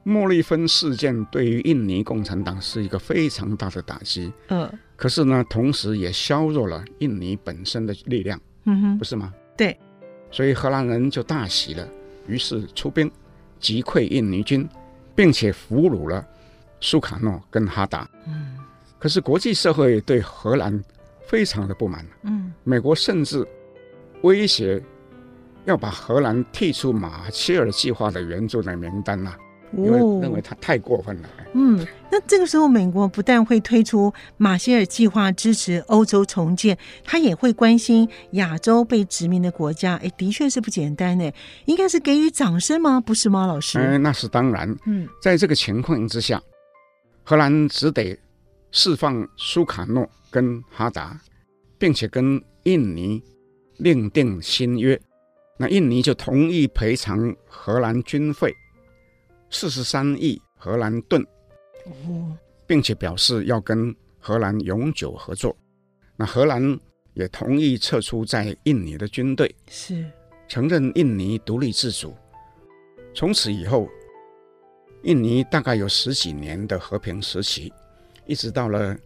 [0.02, 4.30] 莫利芬事件对于印尼共产党是一个非常大的打击。
[4.48, 8.38] 嗯，可是呢，同时也削弱了印尼本身的力量。
[8.64, 9.32] 嗯哼，不是吗？
[9.56, 9.78] 对，
[10.30, 11.88] 所以荷兰人就大喜了，
[12.26, 13.10] 于是出兵
[13.58, 14.68] 击溃印尼军，
[15.14, 16.26] 并且俘虏了
[16.84, 18.06] 苏卡诺跟哈达。
[18.26, 18.58] 嗯。
[18.98, 20.82] 可是国际社会对荷兰
[21.26, 23.46] 非常的不满，嗯，美国甚至
[24.22, 24.82] 威胁
[25.64, 29.38] 要把荷兰踢出马歇尔计划的援助的名单呐、啊，
[29.76, 31.28] 因为认为他太过分了。
[31.52, 39.96] 嗯，那这个时候美国不但会推出马歇尔计划支持欧洲重建，他也会关心亚洲被殖民的国家。
[39.96, 41.30] 哎，的确是不简单呢，
[41.66, 43.02] 应该是给予掌声吗？
[43.02, 43.78] 不是吗，老师？
[43.78, 44.74] 哎，那是当然。
[44.86, 46.40] 嗯，在这个情况之下，
[47.24, 48.16] 荷兰只得。
[48.76, 51.16] 释放苏卡诺跟哈达，
[51.78, 53.22] 并且跟印尼
[53.76, 55.00] 另定新约，
[55.56, 58.52] 那印尼就同意赔偿荷兰军费
[59.48, 61.24] 四十三亿荷兰盾，
[62.66, 65.56] 并且表示要跟荷兰永久合作。
[66.16, 66.76] 那荷兰
[67.12, 70.04] 也同意撤出在印尼的军队，是
[70.48, 72.12] 承认印尼独立自主。
[73.14, 73.88] 从此以后，
[75.04, 77.72] 印尼大概有十几年的和平时期。
[78.26, 78.96] 一直到了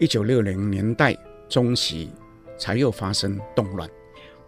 [0.00, 1.14] 一九六零年代
[1.50, 2.10] 中期，
[2.58, 3.88] 才又发生动乱。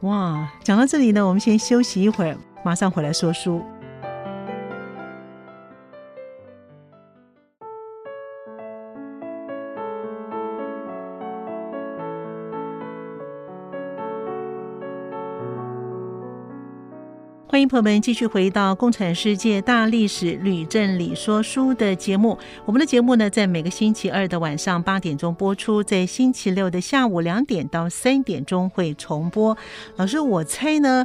[0.00, 3.62] 哇，讲到这里呢，我们先休息一会儿，马上回来说书。
[17.50, 22.38] 欢迎朋友们继续回到《共产世界大历史吕正理说书》的节目。
[22.64, 29.58] 我们的节目呢，在每个星期二的晚上八点钟播出，在星期六的下午两点到三点钟会重播。
[29.96, 31.04] 老师，我猜呢，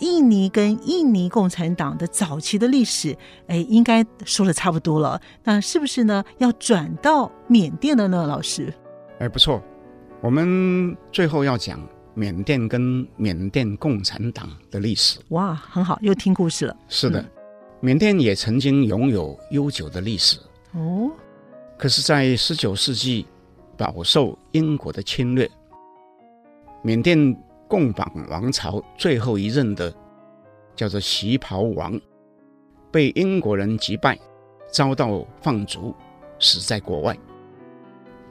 [0.00, 5.20] 印尼跟印尼共产党的早期的历史，哎，应该说的差不多了。
[5.44, 8.26] 那是不是呢，要转到缅甸了呢？
[8.26, 8.74] 老师，
[9.20, 9.62] 哎，不错，
[10.20, 11.78] 我们最后要讲。
[12.14, 16.76] 缅甸跟缅甸共产党的历史，哇，很好，又听故事了。
[16.88, 17.30] 是的，嗯、
[17.80, 20.38] 缅甸也曾经拥有悠久的历史
[20.72, 21.10] 哦。
[21.76, 23.26] 可是，在十九世纪
[23.76, 25.50] 饱受英国的侵略，
[26.82, 29.92] 缅甸贡榜王朝最后一任的
[30.76, 32.00] 叫做旗袍王，
[32.92, 34.16] 被英国人击败，
[34.70, 35.92] 遭到放逐，
[36.38, 37.18] 死在国外。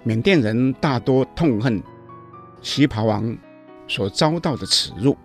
[0.04, 1.84] 缅甸人大多痛恨
[2.62, 3.38] 旗袍王。
[3.88, 5.15] 所遭到的耻辱，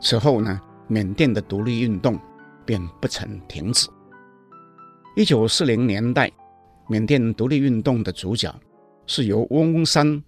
[0.00, 2.18] 此后呢，缅甸的独立运动
[2.64, 3.88] 便不曾停止。
[5.16, 6.30] 一九四零年代，
[6.88, 8.54] 缅甸独立运动的主角
[9.06, 10.22] 是由翁山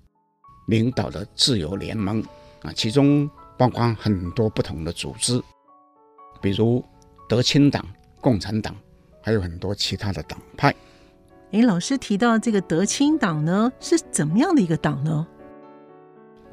[0.68, 2.22] 领导的自由联盟
[2.62, 5.42] 啊，其中包括很多不同的组织，
[6.40, 6.84] 比如
[7.28, 7.84] 德清党、
[8.20, 8.74] 共产党，
[9.22, 10.74] 还有很多其他的党派。
[11.52, 15.26] 诶，老师提到这个德清党呢，是怎么样的一个党呢？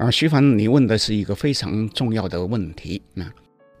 [0.04, 3.00] 啊，徐凡，你问的是一个非常重要的问题。
[3.14, 3.24] 那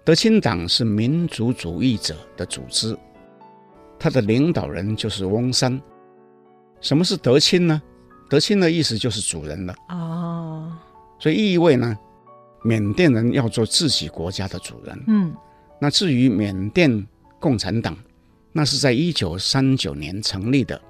[0.04, 2.96] 德清党是民族主义者的组织，
[3.98, 5.78] 他的领导人就是翁山。
[6.80, 7.82] 什么是德清呢？
[8.30, 9.74] 德清的意思就是主人了。
[9.90, 10.72] 哦，
[11.18, 11.94] 所以意味呢，
[12.62, 15.04] 缅甸人要做自己国家的主人。
[15.06, 15.34] 嗯，
[15.78, 17.06] 那至于缅甸
[17.38, 17.94] 共产党，
[18.50, 20.80] 那是在一九三九年成立的。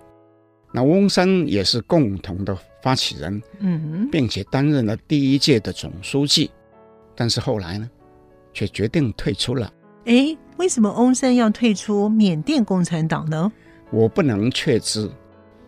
[0.76, 6.50] 那翁山也是共同的发起人，嗯，并且担任了第一届的总书记，
[7.14, 7.88] 但是后来呢，
[8.52, 9.72] 却决定退出了。
[10.06, 13.52] 哎，为什么翁山要退出缅甸共产党呢？
[13.92, 15.08] 我不能确知，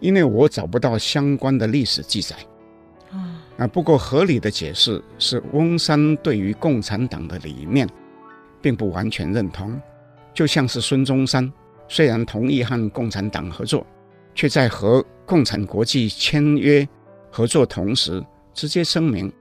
[0.00, 2.34] 因为我找不到相关的历史记载。
[3.12, 7.88] 啊，啊，不过合理的解释是，翁山对于共产党的理念
[8.60, 9.80] 并不完全认同，
[10.34, 11.48] 就像是孙中山，
[11.86, 13.86] 虽然同意和共产党合作。
[14.36, 16.86] 却在和共产国际签约
[17.32, 18.22] 合作同时，
[18.52, 19.32] 直接声明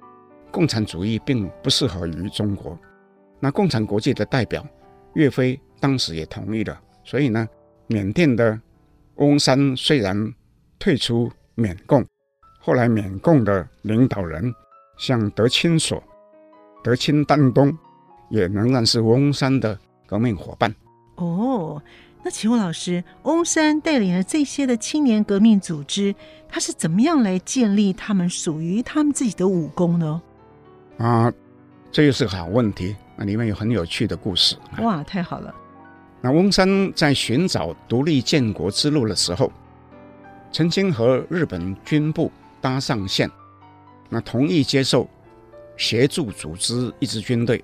[0.49, 2.79] 共产主义并不适合于中国。
[3.41, 4.65] 那共产国际的代表
[5.13, 7.45] 岳飞当时也同意了，所以呢，
[7.87, 8.57] 缅甸的
[9.15, 10.33] 翁山虽然
[10.79, 12.03] 退出缅共，
[12.61, 14.51] 后来缅共的领导人
[14.97, 16.01] 像德钦所、
[16.81, 17.77] 德钦丹东，
[18.29, 19.77] 也仍然是翁山的
[20.07, 20.73] 革命伙伴。
[21.17, 21.81] 哦。
[22.25, 26.15] 那请问老师，翁山带领了这些的青年革命组织，
[26.49, 30.19] 他是怎么样来建立他们属于他们自己的武功呢？
[30.97, 31.31] 啊，
[31.91, 32.95] 这又是个好问题。
[33.15, 34.57] 那里面有很有趣的故事。
[34.79, 35.53] 哇，太好了！
[36.19, 39.51] 那翁山在寻找独立建国之路的时候，
[40.51, 43.29] 曾经和日本军部搭上线，
[44.09, 45.07] 那同意接受
[45.77, 47.63] 协助组织一支军队，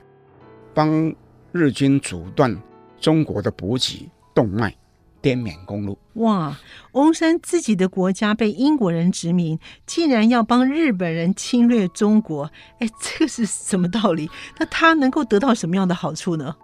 [0.71, 1.11] 帮
[1.51, 2.55] 日军阻断
[2.99, 4.07] 中国的补给。
[4.33, 4.75] 动脉，
[5.21, 5.97] 滇缅公路。
[6.15, 6.57] 哇，
[6.93, 14.29] 翁山自己的国家被英国人殖民，竟然要帮日本人侵略中国，哎，这个是什么道理？
[14.59, 16.55] 那他能够得到什么样的好处呢？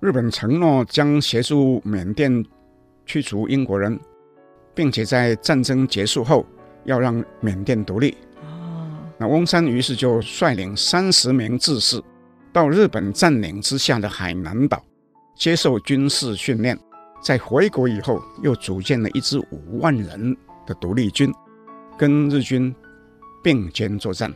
[0.00, 2.44] 日本承诺将协助缅甸
[3.06, 3.98] 驱逐英国人，
[4.74, 6.44] 并且在战争结束后
[6.84, 8.16] 要让缅甸独立。
[8.42, 8.86] 哦，
[9.18, 12.02] 那翁山于是就率领三十名志士
[12.52, 14.82] 到日本占领之下的海南岛
[15.34, 16.78] 接受军事训练。
[17.22, 20.36] 在回国以后，又组建了一支五万人
[20.66, 21.32] 的独立军，
[21.98, 22.74] 跟日军
[23.42, 24.32] 并肩作战，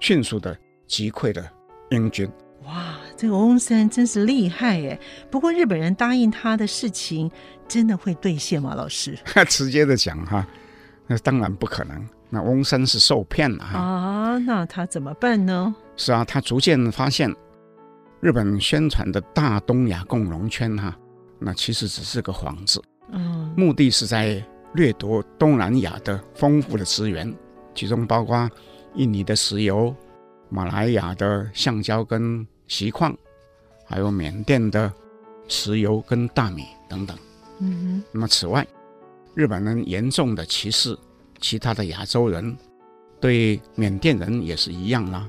[0.00, 0.56] 迅速的
[0.86, 1.44] 击溃了
[1.90, 2.28] 英军。
[2.64, 4.98] 哇，这个翁山真是厉害耶！
[5.30, 7.30] 不过日本人答应他的事情，
[7.68, 8.74] 真的会兑现吗？
[8.74, 9.18] 老师，
[9.48, 10.46] 直接的讲哈，
[11.06, 12.08] 那当然不可能。
[12.30, 13.78] 那翁山是受骗了哈。
[13.78, 15.74] 啊，那他怎么办呢？
[15.94, 17.32] 是啊，他逐渐发现
[18.20, 20.96] 日本宣传的大东亚共荣圈哈。
[21.46, 24.42] 那其实只是个幌子，嗯，目的是在
[24.72, 27.32] 掠夺东南亚的丰富的资源，
[27.74, 28.50] 其中包括
[28.94, 29.94] 印尼的石油、
[30.48, 33.14] 马来亚的橡胶跟锡矿，
[33.84, 34.90] 还有缅甸的
[35.48, 37.14] 石油跟大米等等。
[37.58, 38.66] 嗯哼，那么此外，
[39.34, 40.96] 日本人严重的歧视
[41.40, 42.56] 其他的亚洲人，
[43.20, 45.28] 对缅甸人也是一样啦。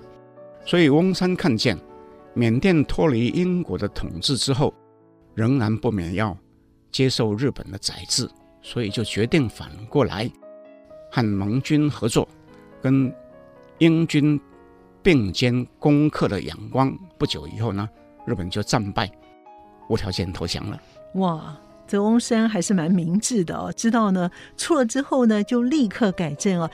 [0.65, 1.77] 所以翁山看见
[2.33, 4.73] 缅甸脱离英国的统治之后，
[5.35, 6.35] 仍然不免要
[6.91, 8.27] 接受日本的宰制，
[8.61, 10.27] 所以就决定反过来
[11.11, 12.27] 和盟军合作，
[12.81, 13.13] 跟
[13.77, 14.39] 英军
[15.03, 16.97] 并肩攻克了仰光。
[17.17, 17.87] 不久以后呢，
[18.25, 19.11] 日本就战败，
[19.89, 20.81] 无条件投降了。
[21.15, 21.55] 哇，
[21.85, 26.71] 这翁山还是蛮明智的哦，知道呢，错了之后呢，就立刻改正哦。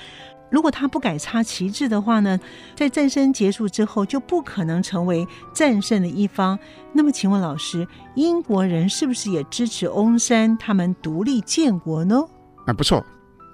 [0.51, 2.37] 如果他不改插旗帜的话呢，
[2.75, 6.59] 在战争结束之后就不可能成为战胜的一方。
[6.91, 12.21] 那么，请问老师，英国人是不是也支持翁山他们独立建国呢？
[12.65, 13.03] 啊，不错，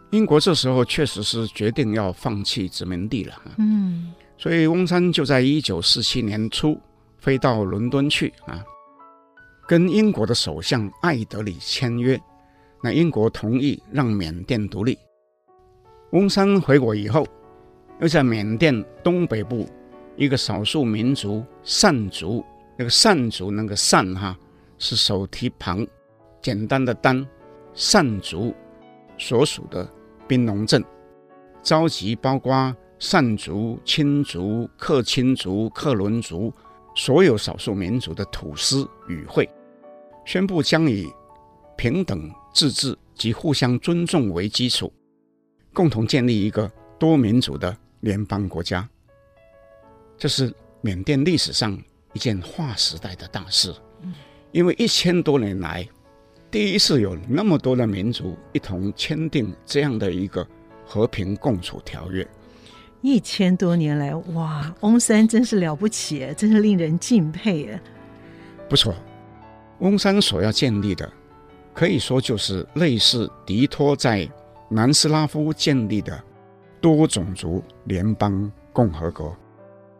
[0.09, 3.35] 英国这时候确实是决定要放弃殖民地了。
[3.57, 6.75] 嗯，所以翁山就在一九四七年初
[7.19, 8.59] 飞到伦敦去啊，
[9.67, 12.19] 跟英国的首相艾德里签约，
[12.81, 14.97] 那英国同意让缅甸独立。
[16.11, 17.27] 翁山回国以后，
[17.99, 19.67] 又在缅甸东北部
[20.15, 22.45] 一个少数民族善族，
[22.77, 24.37] 那个善族那个善哈
[24.77, 25.85] 是手提旁，
[26.41, 27.27] 简单的单，
[27.73, 28.55] 善族
[29.17, 29.85] 所属的
[30.29, 30.81] 宾农镇，
[31.61, 36.53] 召集包括善族、钦族、克钦族、克伦族
[36.95, 39.47] 所有少数民族的土司与会，
[40.23, 41.05] 宣布将以
[41.75, 44.89] 平等自治及互相尊重为基础。
[45.77, 46.67] 共同建立一个
[46.97, 48.89] 多民族的联邦国家，
[50.17, 50.51] 这是
[50.81, 51.79] 缅甸历史上
[52.13, 53.71] 一件划时代的大事。
[54.51, 55.87] 因为一千多年来，
[56.49, 60.43] 第一次有那么多的民族一同签订这样的一个
[60.83, 62.27] 和平共处条约。
[63.01, 67.79] 一千多年来，哇，翁山真是了不起，真是令人敬佩。
[68.67, 68.95] 不错，
[69.77, 71.07] 翁山所要建立的，
[71.71, 74.27] 可以说就是类似迪托在。
[74.69, 76.21] 南斯拉夫建立的
[76.81, 79.35] 多种族联邦共和国，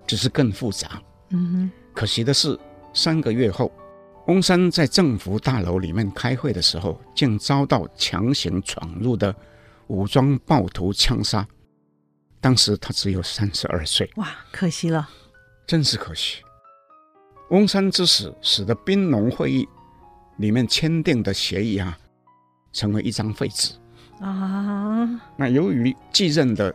[0.06, 1.02] 只是更复杂。
[1.30, 1.72] 嗯哼。
[1.94, 2.58] 可惜的是，
[2.94, 3.72] 三个月后，
[4.28, 9.36] 翁山在政府大楼里面开会的时候，竟遭到强行闯入的
[9.88, 11.48] 武装暴徒枪杀。
[12.40, 14.08] 当时他只有三十二岁。
[14.18, 15.10] 哇，可惜了，
[15.66, 16.44] 真是可惜。
[17.50, 19.68] 翁山之死，使得宾农会议
[20.38, 21.98] 里面签订的协议啊，
[22.72, 23.74] 成为一张废纸。
[24.20, 26.74] 啊，那由于继任的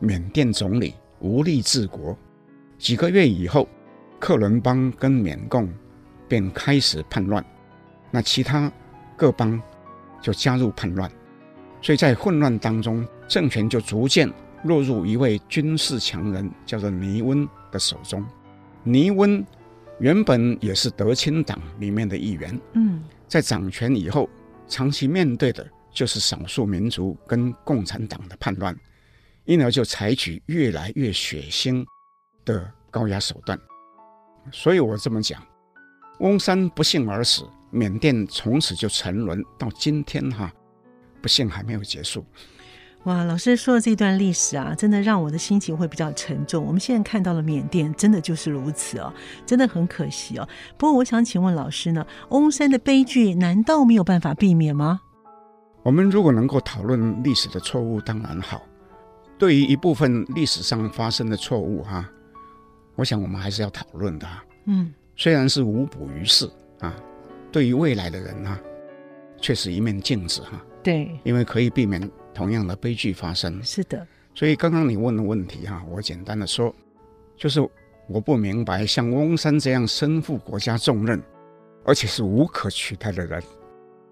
[0.00, 2.16] 缅甸总理无力治国，
[2.78, 3.68] 几个月以后，
[4.18, 5.68] 克伦邦跟缅共
[6.26, 7.44] 便开始叛乱，
[8.10, 8.70] 那其他
[9.16, 9.60] 各邦
[10.20, 11.08] 就加入叛乱，
[11.80, 14.28] 所以在混乱当中，政权就逐渐
[14.64, 18.24] 落入一位军事强人，叫做尼温的手中。
[18.82, 19.44] 尼温
[20.00, 24.28] 原本也是德清党里面的一员，嗯，在掌权以后，
[24.66, 25.64] 长期面对的。
[25.98, 28.72] 就是少数民族跟共产党的叛乱，
[29.46, 31.84] 因而就采取越来越血腥
[32.44, 33.58] 的高压手段。
[34.52, 35.44] 所以我这么讲，
[36.20, 37.42] 翁山不幸而死，
[37.72, 40.52] 缅甸从此就沉沦，到今天哈，
[41.20, 42.24] 不幸还没有结束。
[43.02, 46.64] 哇，老师说的这段历史啊，真的让我的心情会比较沉重。
[46.64, 49.12] 我们现在看到了缅甸，真的就是如此哦，
[49.44, 50.48] 真的很可惜哦。
[50.76, 55.00] 不过我想请问老师呢，翁山的悲剧难道没有办法避免吗？
[55.82, 58.62] 我们如果能够讨论历史的错误，当然好。
[59.38, 62.08] 对于一部分历史上发生的错误哈，
[62.96, 64.26] 我想我们还是要讨论的。
[64.66, 66.50] 嗯，虽然是无补于事
[66.80, 66.94] 啊，
[67.52, 68.60] 对于未来的人啊，
[69.40, 70.60] 却是一面镜子哈。
[70.82, 72.10] 对，因为可以避免。
[72.34, 74.06] 同样的悲剧发生，是的。
[74.32, 76.72] 所以刚刚你问的问题哈，我简单的说，
[77.36, 77.60] 就是
[78.06, 81.20] 我不明白像翁山这样身负国家重任，
[81.84, 83.42] 而且是无可取代的人，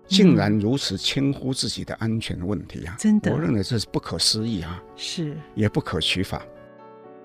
[0.07, 2.96] 竟然如此轻忽自己的安全问题啊！
[2.98, 6.42] 真的，我认为这是不可思议啊，是也不可取法。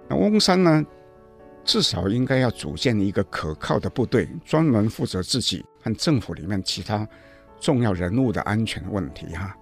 [0.08, 0.86] 那翁山呢，
[1.64, 7.08] 至少应该要组建一个可靠的部队，专门负责自己和政府里面其他
[7.60, 9.56] 重要人物的安全问题哈。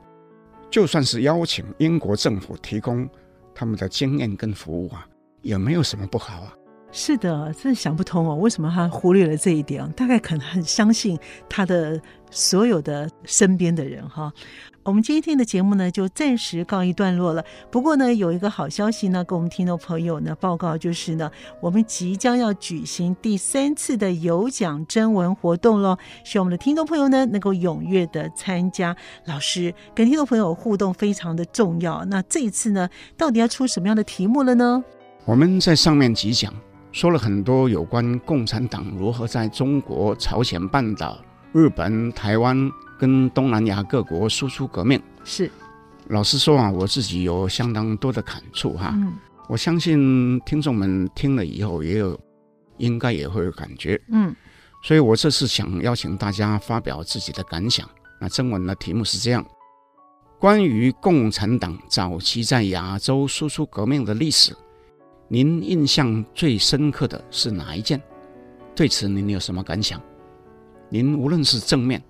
[0.71, 3.09] 就算是邀请英国政府提供
[3.53, 5.05] 他们的经验跟服务啊，
[5.41, 6.53] 也没有什么不好啊。
[6.91, 9.87] 是的，真想不通哦，为什么他忽略了这一点？
[9.91, 11.17] 大概可能很相信
[11.47, 14.33] 他的所有的身边的人哈。
[14.81, 17.45] 我们今天的节目呢，就暂时告一段落了。
[17.69, 21.29] 不过呢，有一个好消息呢，跟我们听众朋友呢报告，就是呢，
[21.61, 25.95] 我们即将要举行第三次的有奖征文活动喽。
[26.23, 28.95] 希望我们的听众朋友呢，能够踊跃的参加。
[29.25, 32.03] 老师跟听众朋友互动非常的重要。
[32.05, 34.83] 那这一次呢，到底要出什么样的题目了呢？
[35.25, 36.51] 我们在上面几讲。
[36.91, 41.19] 说了很多有关共产党如何在中国、朝鲜半岛、
[41.53, 44.99] 日本、台湾跟东南亚各国输出革命。
[45.23, 45.49] 是，
[46.07, 48.91] 老实说啊，我自己有相当多的感触哈。
[48.95, 49.13] 嗯，
[49.47, 52.19] 我相信听众们听了以后也有，
[52.77, 54.01] 应该也会有感觉。
[54.11, 54.35] 嗯，
[54.83, 57.87] 所以我这次想邀请大家发表自己的感想。
[58.19, 59.45] 那正文的题目是这样：
[60.39, 64.55] 关于共产党早期在亚洲输出革命的历史。
[65.31, 68.01] 您印象最深刻的是哪一件？
[68.75, 70.01] 对此您有什么感想？
[70.89, 72.01] 您无论是正面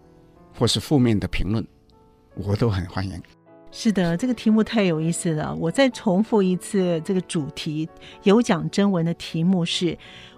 [0.57, 1.67] 或是负面的评论，
[2.35, 3.21] 我都很欢迎。
[3.71, 5.53] 是的，这个题目太有意思了。
[5.53, 7.89] 我再重复一次，这个主题
[8.23, 9.97] 有奖征文的题目是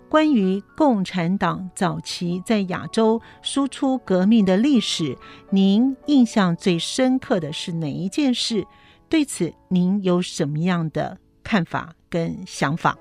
[0.10, 5.16] 关于共产党早期在亚洲输出革命的历史。
[5.52, 8.66] 您印象最深刻的是哪一件事？
[9.08, 12.94] 对此您有什么样的看法跟想法？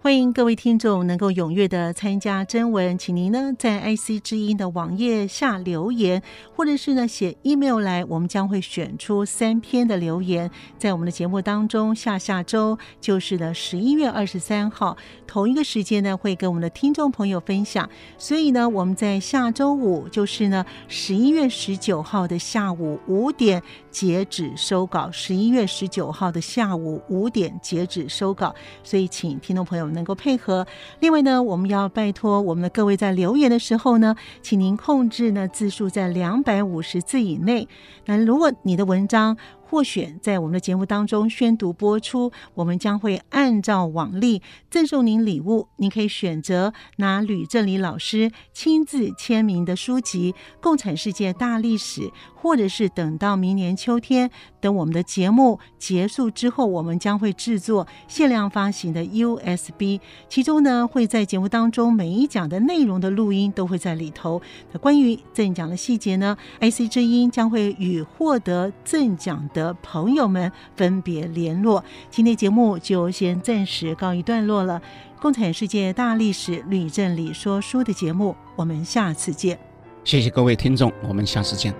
[0.00, 6.22] 欢迎各位听众能够踊跃的参加征文，请您呢在 IC 之音的网页下留言，
[6.54, 14.96] 或者是呢写 email 来，我们将会选出三篇的留言，在我们的节目当中，下下周就是呢十一月二十三号
[15.26, 17.90] 同一个时间呢会跟我们的听众朋友分享。
[18.16, 29.87] 所以呢，我们在下周五就是呢十一月十九号的下午五点截止收稿，十一月十九号的下午五点截止收稿，所以请听众朋友。
[29.92, 30.66] 能够配合。
[31.00, 37.68] 另外呢，我们要拜托我们的各位在留言的时候呢，请您控制呢字数在两百五十字以内。
[38.06, 39.36] 那如果你的文章，
[39.68, 44.40] 获选在我们的节目当中宣读播出，我们将会按照往例
[44.70, 45.68] 赠送您礼物。
[45.76, 52.00] 您可以选择拿吕正礼老师亲自签名的书籍《共产世界大历史》，
[52.34, 60.00] 或者是等到明年秋天，等我们的节目结束之后，我们将会制作限量发行的 USB，
[60.30, 64.40] 其中呢会在节目当中每一讲的内容的录音都会在里头。
[64.72, 71.84] 那关于赠奖的细节呢，IC 之音将会与获得赠奖的朋友们分别联络。
[72.10, 74.80] 今天节目就先暂时告一段落了。
[75.20, 79.58] 共产世界大历史吕正礼说书的节目，我们下次见。
[80.04, 81.74] 谢谢各位听众，我们下次见。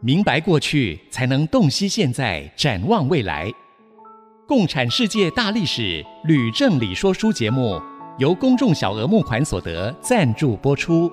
[0.00, 3.52] 明白过去，才能洞悉现在，展望未来。
[4.46, 7.82] 共产世界大历史吕正礼说书节目。
[8.18, 11.10] 由公众小额募款所得赞助播出。